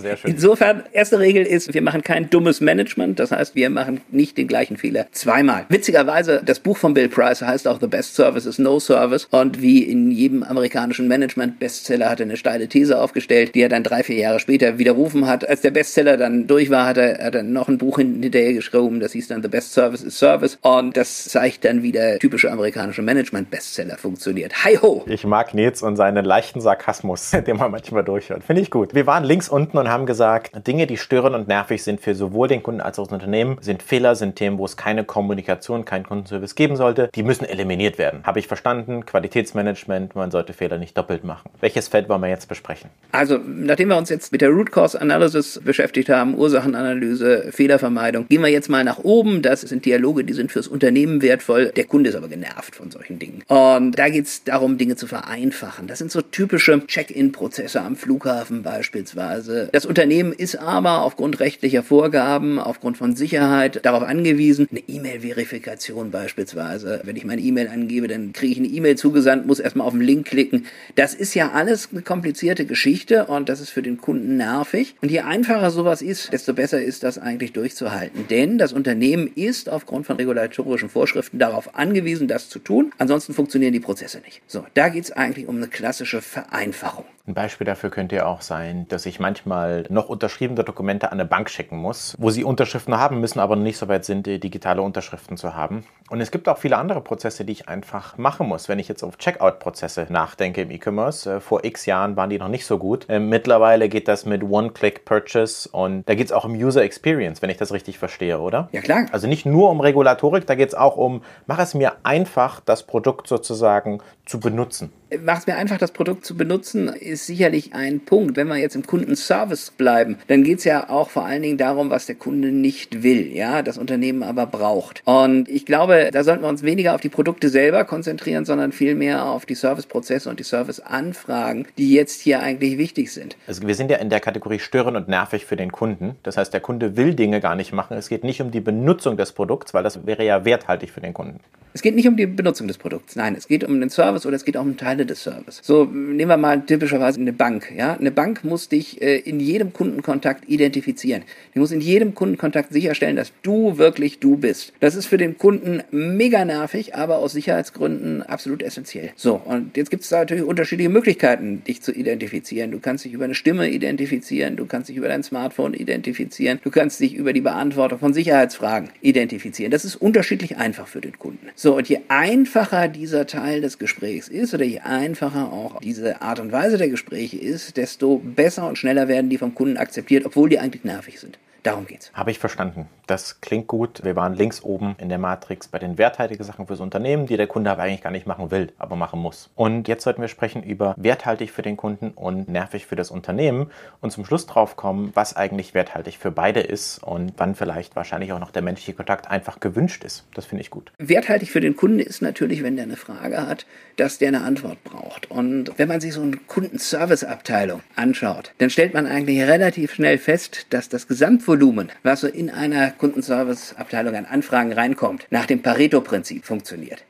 sehr 0.00 0.16
schön. 0.16 0.30
Insofern, 0.30 0.84
erste 0.92 1.18
Regel 1.18 1.44
ist, 1.44 1.72
wir 1.72 1.82
machen 1.82 2.02
kein 2.02 2.30
dummes 2.30 2.60
Management. 2.60 3.18
Das 3.18 3.30
heißt, 3.32 3.54
wir 3.54 3.70
machen 3.70 4.00
nicht 4.10 4.36
den 4.38 4.46
gleichen 4.46 4.76
Fehler 4.76 5.06
zweimal. 5.12 5.66
Witzigerweise, 5.68 6.42
das 6.44 6.60
Buch 6.60 6.76
von 6.76 6.94
Bill 6.94 7.08
Price 7.08 7.42
heißt 7.42 7.66
auch 7.66 7.80
The 7.80 7.86
Best 7.86 8.14
Service 8.14 8.46
is 8.46 8.58
No 8.58 8.78
Service. 8.78 9.26
Und 9.30 9.62
wie 9.62 9.82
in 9.82 10.10
jedem 10.10 10.42
amerikanischen 10.42 11.08
Management-Bestseller 11.08 12.08
hat 12.08 12.20
er 12.20 12.26
eine 12.26 12.36
steile 12.36 12.68
These 12.68 13.00
aufgestellt, 13.00 13.54
die 13.54 13.62
er 13.62 13.68
dann 13.68 13.82
drei, 13.82 14.02
vier 14.02 14.16
Jahre 14.16 14.40
später 14.40 14.78
widerrufen 14.78 15.26
hat. 15.26 15.48
Als 15.48 15.62
der 15.62 15.70
Bestseller 15.70 16.16
dann 16.16 16.46
durch 16.46 16.70
war, 16.70 16.86
hat 16.86 16.98
er, 16.98 17.24
hat 17.24 17.34
er 17.34 17.42
noch 17.42 17.68
ein 17.68 17.78
Buch 17.78 17.98
hinterher 17.98 18.52
geschrieben, 18.52 19.00
das 19.00 19.12
hieß 19.12 19.28
dann 19.28 19.42
The 19.42 19.48
Best 19.48 19.72
Service 19.72 20.02
is 20.02 20.18
Service. 20.18 20.58
Und 20.62 20.96
das 20.96 21.24
zeigt 21.24 21.64
dann, 21.64 21.82
wie 21.82 21.92
der 21.92 22.18
typische 22.18 22.50
amerikanische 22.50 23.02
Management-Bestseller 23.02 23.96
funktioniert. 23.96 24.64
Hi 24.64 24.76
ho! 24.76 25.04
Ich 25.06 25.24
mag 25.24 25.54
Nils 25.54 25.82
und 25.82 25.96
seinen 25.96 26.24
leichten 26.24 26.60
Sarkasmus, 26.60 27.30
den 27.46 27.56
man 27.56 27.70
manchmal 27.70 28.04
durchhört. 28.04 28.44
Finde 28.44 28.62
ich 28.62 28.70
gut. 28.70 28.94
Wir 28.94 29.06
waren 29.06 29.24
links 29.24 29.48
unten 29.48 29.69
Kunden 29.70 29.86
und 29.86 29.88
haben 29.88 30.06
gesagt, 30.06 30.66
Dinge, 30.66 30.86
die 30.88 30.96
störend 30.96 31.36
und 31.36 31.46
nervig 31.46 31.82
sind 31.82 32.00
für 32.00 32.14
sowohl 32.16 32.48
den 32.48 32.62
Kunden 32.62 32.80
als 32.80 32.98
auch 32.98 33.04
das 33.04 33.12
Unternehmen, 33.12 33.56
sind 33.60 33.82
Fehler, 33.82 34.16
sind 34.16 34.34
Themen, 34.34 34.58
wo 34.58 34.64
es 34.64 34.76
keine 34.76 35.04
Kommunikation, 35.04 35.84
keinen 35.84 36.04
Kundenservice 36.04 36.56
geben 36.56 36.74
sollte. 36.74 37.08
Die 37.14 37.22
müssen 37.22 37.44
eliminiert 37.44 37.96
werden. 37.96 38.20
Habe 38.24 38.40
ich 38.40 38.48
verstanden? 38.48 39.06
Qualitätsmanagement, 39.06 40.16
man 40.16 40.32
sollte 40.32 40.54
Fehler 40.54 40.78
nicht 40.78 40.98
doppelt 40.98 41.22
machen. 41.22 41.50
Welches 41.60 41.86
Feld 41.86 42.08
wollen 42.08 42.20
wir 42.20 42.28
jetzt 42.28 42.48
besprechen? 42.48 42.90
Also, 43.12 43.38
nachdem 43.38 43.88
wir 43.88 43.96
uns 43.96 44.08
jetzt 44.08 44.32
mit 44.32 44.40
der 44.40 44.50
Root 44.50 44.72
Cause 44.72 45.00
Analysis 45.00 45.60
beschäftigt 45.62 46.08
haben, 46.08 46.36
Ursachenanalyse, 46.36 47.52
Fehlervermeidung, 47.52 48.26
gehen 48.28 48.42
wir 48.42 48.48
jetzt 48.48 48.68
mal 48.68 48.82
nach 48.82 48.98
oben. 48.98 49.42
Das 49.42 49.60
sind 49.60 49.84
Dialoge, 49.84 50.24
die 50.24 50.32
sind 50.32 50.50
fürs 50.50 50.66
Unternehmen 50.66 51.22
wertvoll. 51.22 51.72
Der 51.76 51.84
Kunde 51.84 52.10
ist 52.10 52.16
aber 52.16 52.28
genervt 52.28 52.74
von 52.74 52.90
solchen 52.90 53.20
Dingen. 53.20 53.42
Und 53.46 53.92
da 53.98 54.08
geht 54.08 54.26
es 54.26 54.42
darum, 54.42 54.78
Dinge 54.78 54.96
zu 54.96 55.06
vereinfachen. 55.06 55.86
Das 55.86 55.98
sind 55.98 56.10
so 56.10 56.22
typische 56.22 56.84
Check-in-Prozesse 56.86 57.80
am 57.80 57.94
Flughafen 57.94 58.62
beispielsweise 58.62 59.59
das 59.72 59.86
Unternehmen 59.86 60.32
ist 60.32 60.56
aber 60.56 61.02
aufgrund 61.02 61.40
rechtlicher 61.40 61.82
Vorgaben, 61.82 62.58
aufgrund 62.58 62.96
von 62.96 63.16
Sicherheit 63.16 63.84
darauf 63.84 64.02
angewiesen, 64.02 64.68
eine 64.70 64.80
E-Mail-Verifikation 64.86 66.10
beispielsweise. 66.10 67.00
Wenn 67.04 67.16
ich 67.16 67.24
meine 67.24 67.40
E-Mail 67.40 67.68
angebe, 67.68 68.08
dann 68.08 68.32
kriege 68.32 68.52
ich 68.52 68.58
eine 68.58 68.68
E-Mail 68.68 68.96
zugesandt, 68.96 69.46
muss 69.46 69.60
erstmal 69.60 69.86
auf 69.86 69.92
den 69.92 70.02
Link 70.02 70.26
klicken. 70.26 70.66
Das 70.94 71.14
ist 71.14 71.34
ja 71.34 71.52
alles 71.52 71.88
eine 71.92 72.02
komplizierte 72.02 72.66
Geschichte 72.66 73.26
und 73.26 73.48
das 73.48 73.60
ist 73.60 73.70
für 73.70 73.82
den 73.82 73.98
Kunden 73.98 74.36
nervig. 74.36 74.94
Und 75.00 75.10
je 75.10 75.20
einfacher 75.20 75.70
sowas 75.70 76.02
ist, 76.02 76.32
desto 76.32 76.52
besser 76.54 76.82
ist 76.82 77.02
das 77.02 77.18
eigentlich 77.18 77.52
durchzuhalten. 77.52 78.26
Denn 78.28 78.58
das 78.58 78.72
Unternehmen 78.72 79.30
ist 79.34 79.68
aufgrund 79.68 80.06
von 80.06 80.16
regulatorischen 80.16 80.88
Vorschriften 80.88 81.38
darauf 81.38 81.74
angewiesen, 81.74 82.28
das 82.28 82.48
zu 82.48 82.58
tun. 82.58 82.92
Ansonsten 82.98 83.34
funktionieren 83.34 83.72
die 83.72 83.80
Prozesse 83.80 84.20
nicht. 84.24 84.42
So, 84.46 84.64
da 84.74 84.88
geht 84.88 85.04
es 85.04 85.12
eigentlich 85.12 85.46
um 85.46 85.56
eine 85.56 85.68
klassische 85.68 86.20
Vereinfachung. 86.20 87.04
Ein 87.30 87.34
Beispiel 87.34 87.64
dafür 87.64 87.90
könnte 87.90 88.16
ja 88.16 88.26
auch 88.26 88.40
sein, 88.40 88.88
dass 88.88 89.06
ich 89.06 89.20
manchmal 89.20 89.84
noch 89.88 90.08
unterschriebene 90.08 90.64
Dokumente 90.64 91.12
an 91.12 91.20
eine 91.20 91.28
Bank 91.28 91.48
schicken 91.48 91.76
muss, 91.76 92.16
wo 92.18 92.30
sie 92.30 92.42
Unterschriften 92.42 92.98
haben 92.98 93.20
müssen, 93.20 93.38
aber 93.38 93.54
nicht 93.54 93.78
so 93.78 93.86
weit 93.86 94.04
sind, 94.04 94.26
digitale 94.26 94.82
Unterschriften 94.82 95.36
zu 95.36 95.54
haben. 95.54 95.84
Und 96.10 96.20
es 96.20 96.32
gibt 96.32 96.48
auch 96.48 96.58
viele 96.58 96.76
andere 96.76 97.00
Prozesse, 97.00 97.44
die 97.44 97.52
ich 97.52 97.68
einfach 97.68 98.18
machen 98.18 98.48
muss. 98.48 98.68
Wenn 98.68 98.80
ich 98.80 98.88
jetzt 98.88 99.04
auf 99.04 99.16
Checkout-Prozesse 99.16 100.08
nachdenke 100.10 100.62
im 100.62 100.72
E-Commerce, 100.72 101.36
äh, 101.36 101.40
vor 101.40 101.64
x 101.64 101.86
Jahren 101.86 102.16
waren 102.16 102.30
die 102.30 102.38
noch 102.38 102.48
nicht 102.48 102.66
so 102.66 102.78
gut. 102.78 103.06
Ähm, 103.08 103.28
mittlerweile 103.28 103.88
geht 103.88 104.08
das 104.08 104.26
mit 104.26 104.42
One-Click-Purchase 104.42 105.68
und 105.70 106.08
da 106.08 106.16
geht 106.16 106.26
es 106.26 106.32
auch 106.32 106.44
um 106.44 106.54
User 106.54 106.82
Experience, 106.82 107.42
wenn 107.42 107.50
ich 107.50 107.58
das 107.58 107.72
richtig 107.72 107.98
verstehe, 108.00 108.40
oder? 108.40 108.68
Ja, 108.72 108.80
klar. 108.80 109.06
Also 109.12 109.28
nicht 109.28 109.46
nur 109.46 109.70
um 109.70 109.80
Regulatorik, 109.80 110.46
da 110.46 110.56
geht 110.56 110.70
es 110.70 110.74
auch 110.74 110.96
um, 110.96 111.22
mach 111.46 111.60
es 111.60 111.74
mir 111.74 111.92
einfach, 112.02 112.58
das 112.58 112.82
Produkt 112.82 113.28
sozusagen 113.28 114.00
zu 114.26 114.40
benutzen. 114.40 114.92
Macht 115.24 115.40
es 115.40 115.46
mir 115.48 115.56
einfach, 115.56 115.78
das 115.78 115.90
Produkt 115.90 116.24
zu 116.24 116.36
benutzen, 116.36 116.88
ist 116.88 117.26
sicherlich 117.26 117.74
ein 117.74 118.00
Punkt. 118.04 118.36
Wenn 118.36 118.46
wir 118.46 118.56
jetzt 118.56 118.76
im 118.76 118.86
Kundenservice 118.86 119.72
bleiben, 119.72 120.18
dann 120.28 120.44
geht 120.44 120.58
es 120.58 120.64
ja 120.64 120.88
auch 120.88 121.10
vor 121.10 121.24
allen 121.24 121.42
Dingen 121.42 121.58
darum, 121.58 121.90
was 121.90 122.06
der 122.06 122.14
Kunde 122.14 122.52
nicht 122.52 123.02
will, 123.02 123.26
ja, 123.32 123.62
das 123.62 123.76
Unternehmen 123.76 124.22
aber 124.22 124.46
braucht. 124.46 125.02
Und 125.04 125.48
ich 125.48 125.66
glaube, 125.66 125.99
da 126.10 126.24
sollten 126.24 126.42
wir 126.42 126.48
uns 126.48 126.62
weniger 126.62 126.94
auf 126.94 127.00
die 127.00 127.08
Produkte 127.08 127.48
selber 127.48 127.84
konzentrieren, 127.84 128.44
sondern 128.44 128.72
vielmehr 128.72 129.26
auf 129.26 129.46
die 129.46 129.54
Serviceprozesse 129.54 130.30
und 130.30 130.40
die 130.40 130.44
Serviceanfragen, 130.44 131.66
die 131.78 131.92
jetzt 131.92 132.20
hier 132.20 132.40
eigentlich 132.40 132.78
wichtig 132.78 133.12
sind. 133.12 133.36
Also 133.46 133.66
wir 133.66 133.74
sind 133.74 133.90
ja 133.90 133.98
in 133.98 134.10
der 134.10 134.20
Kategorie 134.20 134.58
störend 134.58 134.96
und 134.96 135.08
nervig 135.08 135.44
für 135.46 135.56
den 135.56 135.72
Kunden. 135.72 136.16
Das 136.22 136.36
heißt, 136.36 136.52
der 136.52 136.60
Kunde 136.60 136.96
will 136.96 137.14
Dinge 137.14 137.40
gar 137.40 137.56
nicht 137.56 137.72
machen. 137.72 137.96
Es 137.96 138.08
geht 138.08 138.24
nicht 138.24 138.40
um 138.40 138.50
die 138.50 138.60
Benutzung 138.60 139.16
des 139.16 139.32
Produkts, 139.32 139.74
weil 139.74 139.82
das 139.82 140.06
wäre 140.06 140.24
ja 140.24 140.44
werthaltig 140.44 140.90
für 140.90 141.00
den 141.00 141.12
Kunden. 141.14 141.40
Es 141.72 141.82
geht 141.82 141.94
nicht 141.94 142.08
um 142.08 142.16
die 142.16 142.26
Benutzung 142.26 142.66
des 142.66 142.78
Produkts, 142.78 143.14
nein, 143.14 143.36
es 143.36 143.46
geht 143.46 143.62
um 143.62 143.78
den 143.78 143.90
Service 143.90 144.26
oder 144.26 144.34
es 144.34 144.44
geht 144.44 144.56
auch 144.56 144.62
um 144.62 144.76
Teile 144.76 145.06
des 145.06 145.22
Service. 145.22 145.60
So, 145.62 145.84
nehmen 145.84 146.28
wir 146.28 146.36
mal 146.36 146.62
typischerweise 146.62 147.20
eine 147.20 147.32
Bank. 147.32 147.72
Ja? 147.76 147.94
Eine 147.94 148.10
Bank 148.10 148.42
muss 148.42 148.68
dich 148.68 149.00
äh, 149.00 149.18
in 149.18 149.38
jedem 149.38 149.72
Kundenkontakt 149.72 150.48
identifizieren. 150.48 151.22
Die 151.54 151.60
muss 151.60 151.70
in 151.70 151.80
jedem 151.80 152.14
Kundenkontakt 152.14 152.72
sicherstellen, 152.72 153.14
dass 153.14 153.32
du 153.42 153.78
wirklich 153.78 154.18
du 154.18 154.36
bist. 154.36 154.72
Das 154.80 154.96
ist 154.96 155.06
für 155.06 155.16
den 155.16 155.38
Kunden 155.38 155.82
mega 155.92 156.44
nervig, 156.44 156.94
aber 156.94 157.18
aus 157.18 157.32
Sicherheitsgründen 157.32 158.22
absolut 158.22 158.62
essentiell. 158.62 159.10
So, 159.16 159.34
und 159.44 159.76
jetzt 159.76 159.90
gibt 159.90 160.04
es 160.04 160.10
natürlich 160.10 160.44
unterschiedliche 160.44 160.90
Möglichkeiten, 160.90 161.62
dich 161.64 161.82
zu 161.82 161.92
identifizieren. 161.92 162.70
Du 162.70 162.80
kannst 162.80 163.04
dich 163.04 163.12
über 163.12 163.24
eine 163.24 163.34
Stimme 163.34 163.68
identifizieren, 163.70 164.56
du 164.56 164.66
kannst 164.66 164.88
dich 164.88 164.96
über 164.96 165.08
dein 165.08 165.22
Smartphone 165.22 165.74
identifizieren, 165.74 166.60
du 166.62 166.70
kannst 166.70 167.00
dich 167.00 167.14
über 167.14 167.32
die 167.32 167.40
Beantwortung 167.40 167.98
von 167.98 168.14
Sicherheitsfragen 168.14 168.90
identifizieren. 169.00 169.70
Das 169.70 169.84
ist 169.84 169.96
unterschiedlich 169.96 170.56
einfach 170.56 170.86
für 170.86 171.00
den 171.00 171.18
Kunden. 171.18 171.48
So, 171.54 171.76
und 171.76 171.88
je 171.88 172.00
einfacher 172.08 172.88
dieser 172.88 173.26
Teil 173.26 173.60
des 173.60 173.78
Gesprächs 173.78 174.28
ist 174.28 174.54
oder 174.54 174.64
je 174.64 174.80
einfacher 174.80 175.52
auch 175.52 175.80
diese 175.80 176.22
Art 176.22 176.40
und 176.40 176.52
Weise 176.52 176.78
der 176.78 176.88
Gespräche 176.88 177.38
ist, 177.38 177.76
desto 177.76 178.18
besser 178.18 178.68
und 178.68 178.78
schneller 178.78 179.08
werden 179.08 179.30
die 179.30 179.38
vom 179.38 179.54
Kunden 179.54 179.76
akzeptiert, 179.76 180.26
obwohl 180.26 180.48
die 180.48 180.58
eigentlich 180.58 180.84
nervig 180.84 181.20
sind. 181.20 181.38
Darum 181.62 181.86
geht's. 181.86 182.10
Habe 182.14 182.30
ich 182.30 182.38
verstanden. 182.38 182.88
Das 183.06 183.40
klingt 183.40 183.66
gut. 183.66 184.04
Wir 184.04 184.14
waren 184.16 184.34
links 184.34 184.62
oben 184.62 184.94
in 184.98 185.08
der 185.08 185.18
Matrix 185.18 185.68
bei 185.68 185.78
den 185.78 185.98
werthaltigen 185.98 186.44
Sachen 186.44 186.68
fürs 186.68 186.80
Unternehmen, 186.80 187.26
die 187.26 187.36
der 187.36 187.48
Kunde 187.48 187.70
aber 187.70 187.82
eigentlich 187.82 188.02
gar 188.02 188.12
nicht 188.12 188.26
machen 188.26 188.50
will, 188.50 188.72
aber 188.78 188.96
machen 188.96 189.20
muss. 189.20 189.50
Und 189.56 189.88
jetzt 189.88 190.04
sollten 190.04 190.22
wir 190.22 190.28
sprechen 190.28 190.62
über 190.62 190.94
werthaltig 190.96 191.50
für 191.50 191.62
den 191.62 191.76
Kunden 191.76 192.10
und 192.10 192.48
nervig 192.48 192.86
für 192.86 192.96
das 192.96 193.10
Unternehmen 193.10 193.70
und 194.00 194.12
zum 194.12 194.24
Schluss 194.24 194.46
drauf 194.46 194.76
kommen, 194.76 195.10
was 195.14 195.34
eigentlich 195.34 195.74
werthaltig 195.74 196.18
für 196.18 196.30
beide 196.30 196.60
ist 196.60 197.02
und 197.02 197.32
wann 197.36 197.56
vielleicht 197.56 197.96
wahrscheinlich 197.96 198.32
auch 198.32 198.38
noch 198.38 198.52
der 198.52 198.62
menschliche 198.62 198.94
Kontakt 198.94 199.28
einfach 199.28 199.58
gewünscht 199.58 200.04
ist. 200.04 200.24
Das 200.34 200.46
finde 200.46 200.62
ich 200.62 200.70
gut. 200.70 200.92
Werthaltig 200.98 201.50
für 201.50 201.60
den 201.60 201.74
Kunden 201.74 201.98
ist 201.98 202.22
natürlich, 202.22 202.62
wenn 202.62 202.76
der 202.76 202.84
eine 202.84 202.96
Frage 202.96 203.44
hat, 203.44 203.66
dass 203.96 204.18
der 204.18 204.28
eine 204.28 204.42
Antwort 204.42 204.82
braucht. 204.84 205.30
Und 205.30 205.72
wenn 205.78 205.88
man 205.88 206.00
sich 206.00 206.14
so 206.14 206.22
eine 206.22 206.36
Kundenservice-Abteilung 206.36 207.82
anschaut, 207.96 208.52
dann 208.58 208.70
stellt 208.70 208.94
man 208.94 209.06
eigentlich 209.06 209.42
relativ 209.42 209.92
schnell 209.94 210.16
fest, 210.16 210.66
dass 210.70 210.88
das 210.88 211.08
Gesamtvolumen 211.08 211.49
Volumen, 211.50 211.90
was 212.04 212.20
so 212.20 212.28
in 212.28 212.48
einer 212.48 212.92
Kundenservice-Abteilung 212.92 214.14
an 214.14 214.24
Anfragen 214.24 214.72
reinkommt, 214.72 215.26
nach 215.30 215.46
dem 215.46 215.62
Pareto-Prinzip 215.62 216.44
funktioniert. 216.44 217.02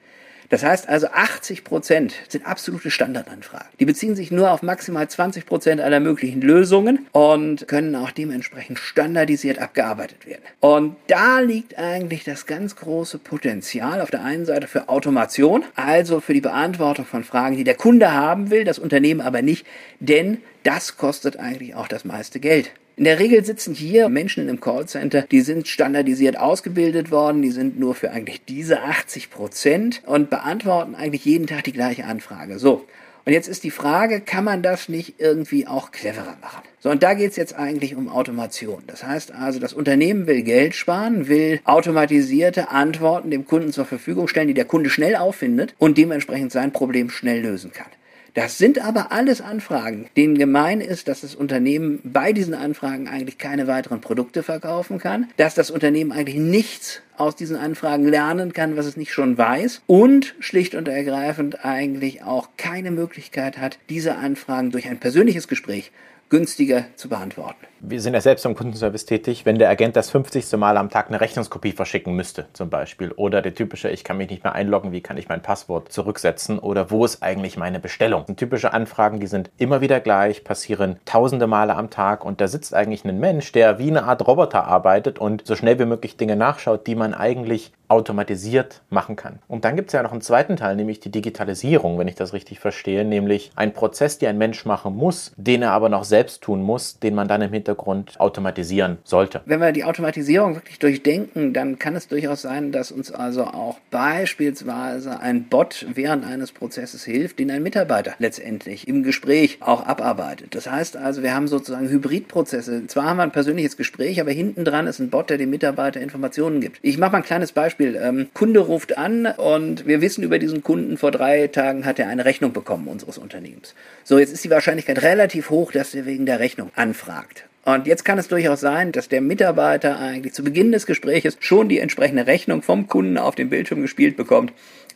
Das 0.49 0.64
heißt 0.64 0.88
also 0.88 1.09
80 1.09 1.62
Prozent 1.62 2.14
sind 2.28 2.47
absolute 2.47 2.90
Standardanfragen. 2.90 3.68
Die 3.78 3.85
beziehen 3.85 4.16
sich 4.16 4.30
nur 4.30 4.50
auf 4.50 4.62
maximal 4.62 5.06
20 5.06 5.44
Prozent 5.44 5.82
aller 5.82 6.00
möglichen 6.00 6.40
Lösungen 6.40 7.06
und 7.12 7.68
können 7.68 7.94
auch 7.94 8.12
dementsprechend 8.12 8.78
standardisiert 8.78 9.59
abgearbeitet 9.59 10.26
werden. 10.26 10.42
Und 10.61 10.97
da 11.06 11.40
liegt 11.40 11.78
eigentlich 11.78 12.25
das 12.25 12.47
ganz 12.47 12.76
große 12.76 13.18
Potenzial 13.18 14.00
auf 14.00 14.11
der 14.11 14.25
einen 14.25 14.47
Seite 14.47 14.68
für 14.68 14.88
Automation, 14.88 15.64
also 15.76 16.20
für 16.20 16.32
die 16.32 16.40
Beantwortung 16.40 17.04
von 17.04 17.25
Fragen, 17.25 17.59
die 17.59 17.64
der 17.64 17.75
Kunde 17.75 18.14
haben 18.14 18.50
will, 18.50 18.64
das 18.64 18.78
Unternehmen 18.78 19.20
aber 19.20 19.42
nicht, 19.42 19.66
denn 20.00 20.38
das 20.62 20.97
kostet 20.97 21.37
eigentlich 21.37 21.75
auch 21.75 21.88
das 21.88 22.06
meiste 22.06 22.40
Geld. 22.40 22.73
In 23.00 23.04
der 23.04 23.19
Regel 23.19 23.42
sitzen 23.42 23.75
hier 23.75 24.11
Menschen 24.11 24.47
im 24.50 24.61
Callcenter, 24.61 25.23
die 25.23 25.40
sind 25.40 25.66
standardisiert 25.66 26.38
ausgebildet 26.38 27.11
worden, 27.11 27.40
die 27.40 27.50
sind 27.50 27.80
nur 27.80 27.95
für 27.95 28.11
eigentlich 28.11 28.45
diese 28.45 28.83
80 28.83 29.30
Prozent 29.30 30.02
und 30.04 30.28
beantworten 30.28 30.95
eigentlich 30.95 31.25
jeden 31.25 31.47
Tag 31.47 31.64
die 31.64 31.73
gleiche 31.73 32.04
Anfrage. 32.04 32.59
So. 32.59 32.85
Und 33.25 33.33
jetzt 33.33 33.49
ist 33.49 33.64
die 33.64 33.71
Frage, 33.71 34.21
kann 34.21 34.45
man 34.45 34.62
das 34.62 34.90
nicht 34.90 35.14
irgendwie 35.16 35.66
auch 35.66 35.92
cleverer 35.92 36.37
machen? 36.42 36.61
So, 36.80 36.90
und 36.90 37.02
da 37.02 37.14
geht 37.14 37.30
es 37.30 37.37
jetzt 37.37 37.54
eigentlich 37.54 37.97
um 37.97 38.11
Automation. 38.11 38.83
Das 38.87 39.02
heißt 39.02 39.33
also, 39.33 39.61
das 39.61 39.73
Unternehmen 39.73 40.26
will 40.26 40.42
Geld 40.42 40.75
sparen, 40.75 41.26
will 41.26 41.61
automatisierte 41.64 42.69
Antworten 42.69 43.30
dem 43.30 43.47
Kunden 43.47 43.73
zur 43.73 43.87
Verfügung 43.87 44.28
stellen, 44.28 44.49
die 44.49 44.52
der 44.52 44.66
Kunde 44.66 44.90
schnell 44.90 45.16
auffindet 45.16 45.75
und 45.78 45.97
dementsprechend 45.97 46.52
sein 46.52 46.71
Problem 46.71 47.09
schnell 47.09 47.40
lösen 47.40 47.73
kann. 47.73 47.88
Das 48.34 48.58
sind 48.58 48.78
aber 48.84 49.12
alles 49.12 49.40
Anfragen, 49.40 50.08
denen 50.16 50.38
gemein 50.38 50.80
ist, 50.80 51.08
dass 51.08 51.22
das 51.22 51.34
Unternehmen 51.34 52.00
bei 52.04 52.32
diesen 52.32 52.54
Anfragen 52.54 53.08
eigentlich 53.08 53.38
keine 53.38 53.66
weiteren 53.66 54.00
Produkte 54.00 54.43
verkaufen 54.43 54.99
kann, 54.99 55.28
dass 55.36 55.54
das 55.54 55.71
Unternehmen 55.71 56.12
eigentlich 56.12 56.36
nichts 56.36 57.02
aus 57.21 57.37
diesen 57.37 57.56
Anfragen 57.56 58.09
lernen 58.09 58.52
kann, 58.52 58.76
was 58.76 58.87
es 58.87 58.97
nicht 58.97 59.13
schon 59.13 59.37
weiß 59.37 59.83
und 59.87 60.35
schlicht 60.41 60.75
und 60.75 60.89
ergreifend 60.89 61.65
eigentlich 61.65 62.23
auch 62.23 62.49
keine 62.56 62.91
Möglichkeit 62.91 63.59
hat, 63.59 63.78
diese 63.89 64.17
Anfragen 64.17 64.71
durch 64.71 64.89
ein 64.89 64.99
persönliches 64.99 65.47
Gespräch 65.47 65.93
günstiger 66.30 66.85
zu 66.95 67.09
beantworten. 67.09 67.67
Wir 67.80 68.00
sind 68.00 68.15
ja 68.15 68.21
selbst 68.21 68.47
im 68.47 68.54
Kundenservice 68.54 69.04
tätig, 69.04 69.45
wenn 69.47 69.59
der 69.59 69.69
Agent 69.69 69.97
das 69.97 70.11
50. 70.11 70.52
Mal 70.52 70.76
am 70.76 70.91
Tag 70.91 71.09
eine 71.09 71.21
Rechnungskopie 71.21 71.73
verschicken 71.73 72.15
müsste, 72.15 72.47
zum 72.52 72.71
Beispiel. 72.71 73.11
Oder 73.13 73.43
der 73.43 73.54
typische, 73.54 73.91
ich 73.91 74.04
kann 74.04 74.17
mich 74.17 74.30
nicht 74.30 74.45
mehr 74.45 74.54
einloggen, 74.54 74.93
wie 74.93 75.00
kann 75.00 75.17
ich 75.17 75.28
mein 75.28 75.43
Passwort 75.43 75.91
zurücksetzen? 75.93 76.59
Oder 76.59 76.91
wo 76.91 77.04
ist 77.04 77.23
eigentlich 77.23 77.56
meine 77.56 77.80
Bestellung? 77.80 78.21
Das 78.21 78.26
sind 78.28 78.39
typische 78.39 78.73
Anfragen, 78.73 79.19
die 79.19 79.26
sind 79.26 79.50
immer 79.59 79.80
wieder 79.80 79.99
gleich, 79.99 80.45
passieren 80.45 81.00
tausende 81.04 81.49
Male 81.49 81.75
am 81.75 81.91
Tag 81.91 82.25
und 82.25 82.41
da 82.41 82.49
sitzt 82.49 82.75
eigentlich 82.75 83.04
ein 83.04 83.19
Mensch, 83.19 83.50
der 83.52 83.78
wie 83.78 83.91
eine 83.91 84.04
Art 84.04 84.26
Roboter 84.26 84.65
arbeitet 84.65 85.19
und 85.19 85.47
so 85.47 85.56
schnell 85.56 85.78
wie 85.80 85.87
möglich 85.87 86.17
Dinge 86.17 86.37
nachschaut, 86.37 86.87
die 86.87 86.95
man 86.95 87.09
eigentlich 87.14 87.73
automatisiert 87.90 88.82
machen 88.88 89.16
kann. 89.16 89.40
Und 89.48 89.64
dann 89.64 89.76
gibt 89.76 89.88
es 89.88 89.92
ja 89.94 90.02
noch 90.02 90.12
einen 90.12 90.20
zweiten 90.20 90.56
Teil, 90.56 90.76
nämlich 90.76 91.00
die 91.00 91.10
Digitalisierung, 91.10 91.98
wenn 91.98 92.08
ich 92.08 92.14
das 92.14 92.32
richtig 92.32 92.60
verstehe, 92.60 93.04
nämlich 93.04 93.50
ein 93.56 93.72
Prozess, 93.72 94.18
den 94.18 94.30
ein 94.30 94.38
Mensch 94.38 94.64
machen 94.64 94.96
muss, 94.96 95.32
den 95.36 95.62
er 95.62 95.72
aber 95.72 95.88
noch 95.88 96.04
selbst 96.04 96.42
tun 96.42 96.62
muss, 96.62 97.00
den 97.00 97.14
man 97.14 97.26
dann 97.26 97.42
im 97.42 97.52
Hintergrund 97.52 98.18
automatisieren 98.20 98.98
sollte. 99.02 99.40
Wenn 99.44 99.60
wir 99.60 99.72
die 99.72 99.84
Automatisierung 99.84 100.54
wirklich 100.54 100.78
durchdenken, 100.78 101.52
dann 101.52 101.78
kann 101.78 101.96
es 101.96 102.06
durchaus 102.06 102.42
sein, 102.42 102.70
dass 102.70 102.92
uns 102.92 103.10
also 103.10 103.44
auch 103.44 103.78
beispielsweise 103.90 105.18
ein 105.18 105.44
Bot 105.44 105.86
während 105.92 106.24
eines 106.24 106.52
Prozesses 106.52 107.04
hilft, 107.04 107.40
den 107.40 107.50
ein 107.50 107.62
Mitarbeiter 107.62 108.14
letztendlich 108.18 108.86
im 108.86 109.02
Gespräch 109.02 109.58
auch 109.60 109.84
abarbeitet. 109.84 110.54
Das 110.54 110.70
heißt 110.70 110.96
also, 110.96 111.24
wir 111.24 111.34
haben 111.34 111.48
sozusagen 111.48 111.88
Hybridprozesse. 111.88 112.86
Zwar 112.86 113.04
haben 113.04 113.16
wir 113.16 113.24
ein 113.24 113.32
persönliches 113.32 113.76
Gespräch, 113.76 114.20
aber 114.20 114.30
hinten 114.30 114.64
dran 114.64 114.86
ist 114.86 115.00
ein 115.00 115.10
Bot, 115.10 115.30
der 115.30 115.38
dem 115.38 115.50
Mitarbeiter 115.50 116.00
Informationen 116.00 116.60
gibt. 116.60 116.78
Ich 116.82 116.96
mache 116.96 117.12
mal 117.12 117.18
ein 117.18 117.24
kleines 117.24 117.50
Beispiel 117.50 117.79
Beispiel, 117.80 118.00
ähm, 118.02 118.28
Kunde 118.34 118.60
ruft 118.60 118.99
an 118.99 119.26
und 119.26 119.86
wir 119.86 120.00
wissen 120.00 120.23
über 120.23 120.38
diesen 120.38 120.62
Kunden, 120.62 120.99
vor 120.99 121.10
drei 121.10 121.47
Tagen 121.47 121.86
hat 121.86 121.99
er 121.99 122.08
eine 122.08 122.25
Rechnung 122.25 122.52
bekommen 122.52 122.88
unseres 122.88 123.16
Unternehmens. 123.16 123.75
So, 124.04 124.19
jetzt 124.19 124.32
ist 124.32 124.45
die 124.45 124.50
Wahrscheinlichkeit 124.50 125.02
relativ 125.02 125.49
hoch, 125.50 125.73
dass 125.73 125.95
er 125.95 126.04
wegen 126.04 126.26
der 126.26 126.40
Rechnung 126.40 126.71
anfragt. 126.75 127.45
Und 127.64 127.86
jetzt 127.86 128.04
kann 128.04 128.19
es 128.19 128.28
durchaus 128.28 128.60
sein, 128.60 128.93
dass 128.93 129.08
der 129.08 129.21
Mitarbeiter 129.21 129.99
eigentlich 129.99 130.34
zu 130.34 130.45
Beginn 130.45 130.73
des 130.73 130.86
Gespräches 130.86 131.36
schon 131.40 131.69
die 131.69 131.78
entsprechende 131.78 132.26
Rechnung 132.26 132.62
vom 132.62 132.86
Kunden 132.86 133.16
auf 133.16 133.34
dem 133.34 133.49
Bildschirm 133.49 133.82
gespielt 133.82 134.16
bekommt 134.16 134.52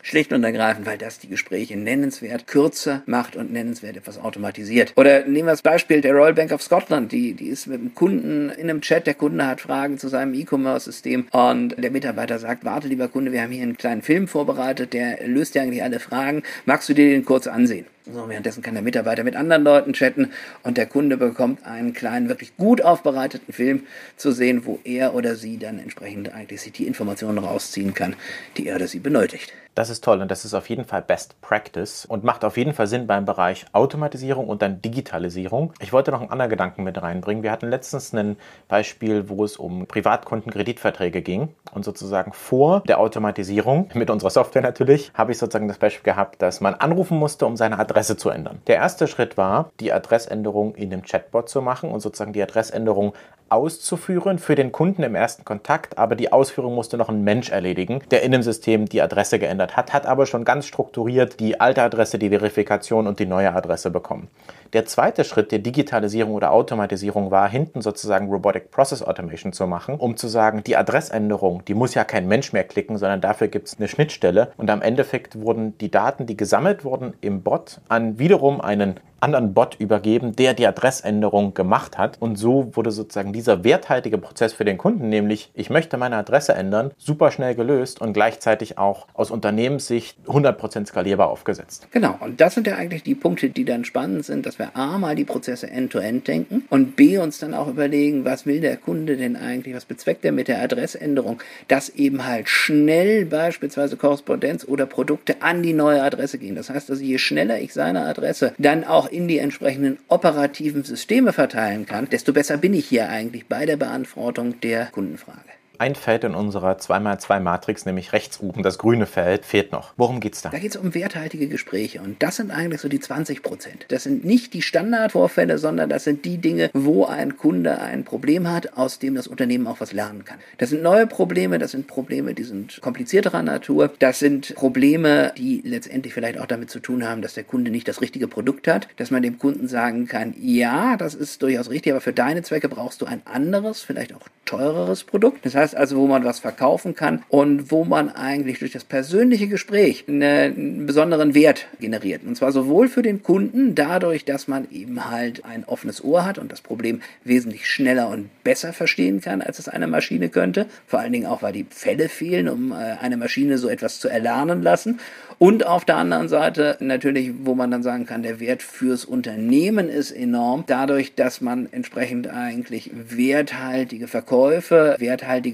Schlicht 0.07 0.35
und 0.35 0.45
ergreifend, 0.45 0.85
weil 0.85 0.99
das 0.99 1.19
die 1.19 1.29
Gespräche 1.29 1.79
nennenswert 1.79 2.47
kürzer 2.47 3.03
macht 3.07 3.37
und 3.37 3.51
nennenswert 3.51 3.97
etwas 3.97 4.19
automatisiert. 4.19 4.93
Oder 4.97 5.25
nehmen 5.25 5.47
wir 5.47 5.53
das 5.53 5.63
Beispiel 5.63 6.03
der 6.03 6.13
Royal 6.13 6.35
Bank 6.35 6.53
of 6.53 6.61
Scotland, 6.61 7.11
die, 7.11 7.33
die 7.33 7.47
ist 7.47 7.67
mit 7.69 7.81
dem 7.81 7.95
Kunden 7.95 8.51
in 8.51 8.69
einem 8.69 8.83
Chat, 8.83 9.07
der 9.07 9.15
Kunde 9.15 9.47
hat 9.47 9.63
Fragen 9.63 9.97
zu 9.97 10.09
seinem 10.09 10.35
E-Commerce-System 10.35 11.29
und 11.33 11.83
der 11.83 11.91
Mitarbeiter 11.91 12.39
sagt, 12.39 12.67
warte 12.67 12.87
lieber 12.87 13.09
Kunde, 13.09 13.33
wir 13.33 13.41
haben 13.41 13.51
hier 13.51 13.63
einen 13.63 13.79
kleinen 13.79 14.03
Film 14.03 14.29
vorbereitet, 14.29 14.93
der 14.93 15.27
löst 15.27 15.55
dir 15.55 15.63
eigentlich 15.63 15.83
alle 15.83 16.01
Fragen, 16.01 16.43
magst 16.67 16.87
du 16.91 16.93
dir 16.93 17.09
den 17.09 17.25
kurz 17.25 17.47
ansehen? 17.47 17.87
So, 18.05 18.29
währenddessen 18.29 18.63
kann 18.63 18.75
der 18.75 18.83
Mitarbeiter 18.83 19.25
mit 19.25 19.35
anderen 19.35 19.65
Leuten 19.65 19.95
chatten 19.95 20.33
und 20.63 20.77
der 20.77 20.85
Kunde 20.85 21.17
bekommt 21.17 21.65
einen 21.65 21.95
kleinen, 21.95 22.29
wirklich 22.29 22.55
gut 22.59 22.83
aufbereiteten 22.83 23.55
Film 23.55 23.85
zu 24.19 24.33
sehen, 24.33 24.67
wo 24.67 24.79
er 24.85 25.15
oder 25.15 25.35
sie 25.35 25.57
dann 25.57 25.79
entsprechend 25.79 26.31
eigentlich 26.35 26.71
die 26.73 26.87
Informationen 26.87 27.39
rausziehen 27.39 27.95
kann, 27.95 28.15
die 28.59 28.67
er 28.67 28.77
oder 28.77 28.89
sie 28.89 28.99
benötigt. 28.99 29.55
Das 29.75 29.91
ist 29.91 30.05
toll 30.05 30.21
und 30.21 30.31
das 30.31 30.45
ist 30.45 30.55
auf 30.55 30.71
jeden 30.71 30.85
Fall 30.85 31.03
Best 31.03 31.41
Practice 31.41 32.07
und 32.07 32.23
macht 32.23 32.45
auf 32.45 32.57
jeden 32.57 32.75
Fall 32.75 32.87
Sinn 32.87 33.09
beim 33.09 33.25
Bereich 33.25 33.67
Automatisierung 33.73 34.47
und 34.47 34.63
dann 34.63 34.81
Digitalisierung. 34.81 35.73
Ich 35.81 35.93
wollte 35.93 36.13
noch 36.13 36.21
einen 36.21 36.31
anderen 36.31 36.51
Gedanken 36.51 36.85
mit 36.85 37.03
reinbringen. 37.03 37.43
Wir 37.43 37.51
hatten 37.51 37.69
letztens 37.69 38.13
ein 38.13 38.37
Beispiel, 38.69 39.29
wo 39.29 39.43
es 39.43 39.57
um 39.57 39.87
Privatkundenkreditverträge 39.87 41.23
ging 41.23 41.49
und 41.73 41.85
sozusagen 41.85 42.33
vor 42.33 42.83
der 42.87 43.01
Automatisierung, 43.01 43.91
mit 43.95 44.11
unserer 44.11 44.31
Software 44.31 44.63
natürlich, 44.63 45.11
habe 45.13 45.33
ich 45.33 45.39
sozusagen 45.39 45.67
das 45.67 45.79
Beispiel 45.79 46.05
gehabt, 46.05 46.41
dass 46.41 46.61
man 46.61 46.75
anrufen 46.75 47.19
musste, 47.19 47.45
um 47.45 47.57
seine 47.57 47.81
Adresse 47.81 48.17
zu 48.17 48.31
ändern. 48.31 48.61
Der 48.69 48.77
erste 48.77 49.09
Schritt 49.09 49.37
war, 49.37 49.71
die 49.81 49.93
Adressänderung 49.93 50.77
in 50.77 50.91
dem 50.91 51.03
Chatbot 51.03 51.49
zu 51.49 51.61
machen 51.61 51.91
und 51.91 51.99
sozusagen 51.99 52.33
die 52.33 52.43
Adressänderung 52.43 53.13
auszuführen 53.55 54.41
für 54.41 54.57
den 54.57 54.73
Kunden 54.73 55.05
im 55.05 55.15
ersten 55.15 55.45
Kontakt, 55.45 55.97
aber 55.97 56.17
die 56.17 56.33
Ausführung 56.33 56.75
musste 56.75 56.97
noch 56.97 57.09
ein 57.09 57.23
Mensch 57.23 57.51
erledigen, 57.51 58.01
der 58.11 58.23
in 58.23 58.33
dem 58.33 58.43
System 58.43 58.87
die 58.87 59.01
Adresse 59.01 59.39
geändert 59.39 59.77
hat, 59.77 59.93
hat 59.93 60.07
aber 60.07 60.27
schon 60.27 60.45
ganz 60.45 60.67
strukturiert 60.67 61.39
die 61.39 61.61
alte 61.61 61.83
Adresse, 61.83 62.19
die 62.19 62.31
Verifikation 62.31 63.07
und 63.07 63.21
die 63.21 63.27
neue 63.27 63.55
Adresse 63.55 63.93
bekommen. 63.93 64.29
Der 64.73 64.87
zweite 64.87 65.23
Schritt 65.23 65.53
der 65.53 65.61
Digitalisierung 65.61 66.35
oder 66.35 66.51
Automatisierung 66.51 67.31
war, 67.31 67.49
hinten 67.49 67.81
sozusagen 67.81 68.29
Robotic 68.29 68.73
Process 68.73 69.05
Automation 69.05 69.53
zu 69.53 69.69
machen, 69.69 69.95
um 69.95 70.17
zu 70.17 70.27
sagen, 70.27 70.65
die 70.67 70.77
Adressänderung, 70.77 71.65
die 71.65 71.75
muss 71.75 71.95
ja 71.95 72.03
kein 72.03 72.27
Mensch 72.27 72.53
mehr 72.53 72.65
klicken, 72.65 72.99
sondern 72.99 73.21
dafür 73.21 73.47
gibt 73.47 73.69
es 73.69 73.79
eine 73.79 73.87
Schnittstelle. 73.87 74.51
Und 74.57 74.69
am 74.71 74.83
Endeffekt 74.83 75.41
wurden 75.41 75.79
die 75.79 75.93
Daten, 75.93 76.27
die 76.27 76.37
gesammelt 76.37 76.85
wurden 76.85 77.15
im 77.21 77.43
Bot, 77.43 77.81
an 77.89 78.19
wiederum 78.19 78.61
einen 78.61 78.99
anderen 79.25 79.55
Bot 79.55 79.77
übergeben, 79.79 80.37
der 80.37 80.53
die 80.53 80.67
Adressänderung 80.67 81.55
gemacht 81.55 81.97
hat. 81.97 82.21
Und 82.21 82.37
so 82.37 82.77
wurde 82.77 82.91
sozusagen 82.91 83.33
dieser 83.33 83.65
werthaltige 83.65 84.19
Prozess 84.19 84.53
für 84.53 84.67
den 84.67 84.77
Kunden, 84.77 85.09
nämlich 85.09 85.51
ich 85.55 85.71
möchte 85.71 85.97
meine 85.97 86.17
Adresse 86.17 86.53
ändern, 86.53 86.91
super 86.99 87.31
schnell 87.31 87.55
gelöst 87.55 88.03
und 88.03 88.13
gleichzeitig 88.13 88.77
auch 88.77 89.07
aus 89.15 89.31
Unternehmenssicht 89.31 90.19
100% 90.27 90.87
skalierbar 90.87 91.29
aufgesetzt. 91.29 91.89
Genau, 91.91 92.19
und 92.21 92.41
das 92.41 92.55
sind 92.55 92.67
ja 92.67 92.77
eigentlich 92.77 93.03
die 93.03 93.15
Punkte, 93.15 93.49
die 93.49 93.65
dann 93.65 93.87
spannend 93.87 94.27
sind, 94.27 94.45
dass 94.45 94.59
wir 94.59 94.77
A 94.77 94.99
mal 94.99 95.17
die 95.17 95.25
Prozesse 95.25 95.71
end-to-end 95.71 96.25
-end 96.25 96.27
denken 96.27 96.65
und 96.69 96.95
B 96.95 97.17
uns 97.17 97.39
dann 97.39 97.55
auch 97.55 97.69
überlegen, 97.69 98.27
was 98.27 98.45
will 98.45 98.61
der 98.61 98.77
Kunde 98.77 99.17
denn 99.17 99.37
eigentlich, 99.37 99.75
was 99.75 99.87
bezweckt 99.87 100.25
er 100.27 100.33
mit 100.33 100.49
der 100.49 100.61
Adressänderung, 100.61 101.41
dass 101.69 101.89
eben 101.89 102.27
halt 102.27 102.51
schnell 102.51 103.25
beispielsweise 103.25 103.97
Korrespondenz 103.97 104.67
oder 104.67 104.85
Produkte 104.85 105.41
an 105.41 105.63
die 105.63 105.73
neue 105.73 106.03
Adresse 106.03 106.39
gehen. 106.39 106.57
Das 106.57 106.69
heißt 106.69 106.91
also, 106.91 107.03
je 107.03 107.17
schneller 107.17 107.59
ich 107.61 107.73
seine 107.73 108.03
Adresse 108.03 108.53
dann 108.59 108.85
auch 108.85 109.11
in 109.15 109.29
die 109.29 109.39
entsprechenden 109.39 109.99
operativen 110.09 110.85
Systeme 110.85 111.33
verteilen 111.33 111.87
kann, 111.87 112.09
desto 112.11 112.33
besser 112.33 112.59
bin 112.59 112.75
ich 112.75 112.87
hier 112.87 113.09
eigentlich 113.09 113.47
bei 113.47 113.65
der 113.65 113.77
Beantwortung 113.77 114.61
der 114.61 114.87
Kundenfrage. 114.87 115.54
Ein 115.79 115.97
Feld 115.97 116.23
in 116.23 116.35
unserer 116.35 116.77
2x2-Matrix, 116.77 117.85
nämlich 117.85 118.13
rechts 118.13 118.41
oben, 118.41 118.63
das 118.63 118.79
grüne 118.79 119.07
Feld, 119.07 119.45
fehlt 119.45 119.73
noch. 119.73 119.93
Worum 119.97 120.21
geht 120.21 120.35
es 120.35 120.43
da? 120.43 120.51
Da 120.51 120.59
geht 120.59 120.71
es 120.71 120.77
um 120.77 120.95
werthaltige 120.95 121.49
Gespräche 121.49 122.01
und 122.01 122.23
das 122.23 122.37
sind 122.37 122.53
eigentlich 122.53 122.81
so 122.81 122.89
die 122.89 123.01
20 123.01 123.43
Prozent. 123.43 123.87
Das 123.89 124.05
sind 124.05 124.25
nicht 124.25 124.55
die 124.55 124.63
Standardvorfälle, 124.63 125.59
sondern 125.59 125.91
das 125.91 126.05
sind 126.05 126.25
die 126.25 126.39
Dinge, 126.39 126.71
wo 126.75 127.07
ein 127.07 127.37
Kunde 127.37 127.81
ein 127.81 128.05
Problem 128.05 128.49
hat, 128.49 128.77
aus 128.77 129.01
dem 129.01 129.17
das 129.17 129.27
Unternehmen 129.27 129.67
auch 129.67 129.81
was 129.81 129.93
lernen 129.93 130.25
kann. 130.25 130.39
Das 130.59 130.71
sind 130.71 130.83
neue 130.83 131.09
Probleme, 131.09 131.59
das 131.59 131.73
sind 131.73 131.89
Probleme, 131.89 132.35
die 132.35 132.45
sind 132.45 132.81
komplizierterer 132.81 133.43
Natur. 133.43 133.91
Das 133.99 134.21
sind 134.21 134.55
Probleme, 134.55 135.33
die 135.37 135.61
letztendlich 135.65 136.15
vielleicht 136.15 136.39
auch 136.39 136.47
damit 136.47 136.71
zu 136.71 136.79
tun 136.79 137.07
haben, 137.07 137.21
dass 137.21 137.35
der 137.35 137.45
Kunde 137.45 137.71
nicht 137.73 137.89
das 137.89 138.01
richtige 138.01 138.29
Produkt 138.29 138.69
hat, 138.69 138.87
dass 138.97 139.11
man 139.11 139.23
dem 139.23 139.39
Kunden 139.39 139.67
sagen 139.67 140.07
kann, 140.07 140.35
ja, 140.41 140.97
das 140.97 141.15
ist 141.15 141.43
durchaus 141.43 141.71
richtig, 141.71 141.93
aber 141.93 142.01
für 142.01 142.13
deine 142.13 142.43
Zwecke 142.43 142.69
brauchst 142.69 143.01
du 143.01 143.07
ein 143.07 143.23
anderes, 143.25 143.83
vielleicht 143.83 144.15
auch 144.15 144.29
teureres 144.45 145.05
Produkt. 145.05 145.45
Das 145.45 145.55
heißt, 145.55 145.64
heißt 145.65 145.77
also, 145.77 145.97
wo 145.97 146.07
man 146.07 146.25
was 146.25 146.39
verkaufen 146.39 146.95
kann 146.95 147.23
und 147.29 147.71
wo 147.71 147.85
man 147.85 148.11
eigentlich 148.11 148.59
durch 148.59 148.73
das 148.73 148.85
persönliche 148.85 149.49
Gespräch 149.49 150.05
einen 150.07 150.87
besonderen 150.87 151.35
Wert 151.35 151.67
generiert. 151.81 152.23
Und 152.25 152.37
zwar 152.37 152.53
sowohl 152.53 152.89
für 152.89 153.03
den 153.03 153.23
Kunden, 153.23 153.75
dadurch, 153.75 154.25
dass 154.25 154.47
man 154.47 154.69
eben 154.71 155.11
halt 155.11 155.45
ein 155.45 155.65
offenes 155.65 156.05
Ohr 156.05 156.25
hat 156.27 156.39
und 156.39 156.53
das 156.53 156.61
Problem 156.61 157.01
wesentlich 157.25 157.67
schneller 157.67 158.09
und 158.09 158.29
besser 158.45 158.73
verstehen 158.73 159.23
kann, 159.23 159.41
als 159.41 159.59
es 159.59 159.69
eine 159.69 159.87
Maschine 159.87 160.29
könnte. 160.29 160.67
Vor 160.87 161.01
allen 161.01 161.13
Dingen 161.13 161.27
auch, 161.27 161.43
weil 161.43 161.53
die 161.53 161.67
Fälle 161.71 162.09
fehlen, 162.09 162.49
um 162.49 162.73
äh, 162.73 162.75
eine 163.01 163.17
Maschine 163.17 163.57
so 163.57 163.69
etwas 163.69 163.99
zu 163.99 164.09
erlernen 164.09 164.63
lassen. 164.63 165.01
Und 165.39 165.67
auf 165.67 165.85
der 165.85 165.97
anderen 165.97 166.29
Seite 166.29 166.77
natürlich, 166.81 167.33
wo 167.43 167.55
man 167.55 167.71
dann 167.71 167.83
sagen 167.83 168.07
kann, 168.07 168.23
der 168.23 168.39
Wert 168.39 168.63
fürs 168.63 169.05
Unternehmen 169.05 169.89
ist 169.89 170.13
enorm, 170.13 170.65
dadurch, 170.67 171.15
dass 171.15 171.41
man 171.41 171.69
entsprechend 171.73 172.29
eigentlich 172.29 172.91
werthaltige 172.95 174.07
Verkäufe, 174.07 174.97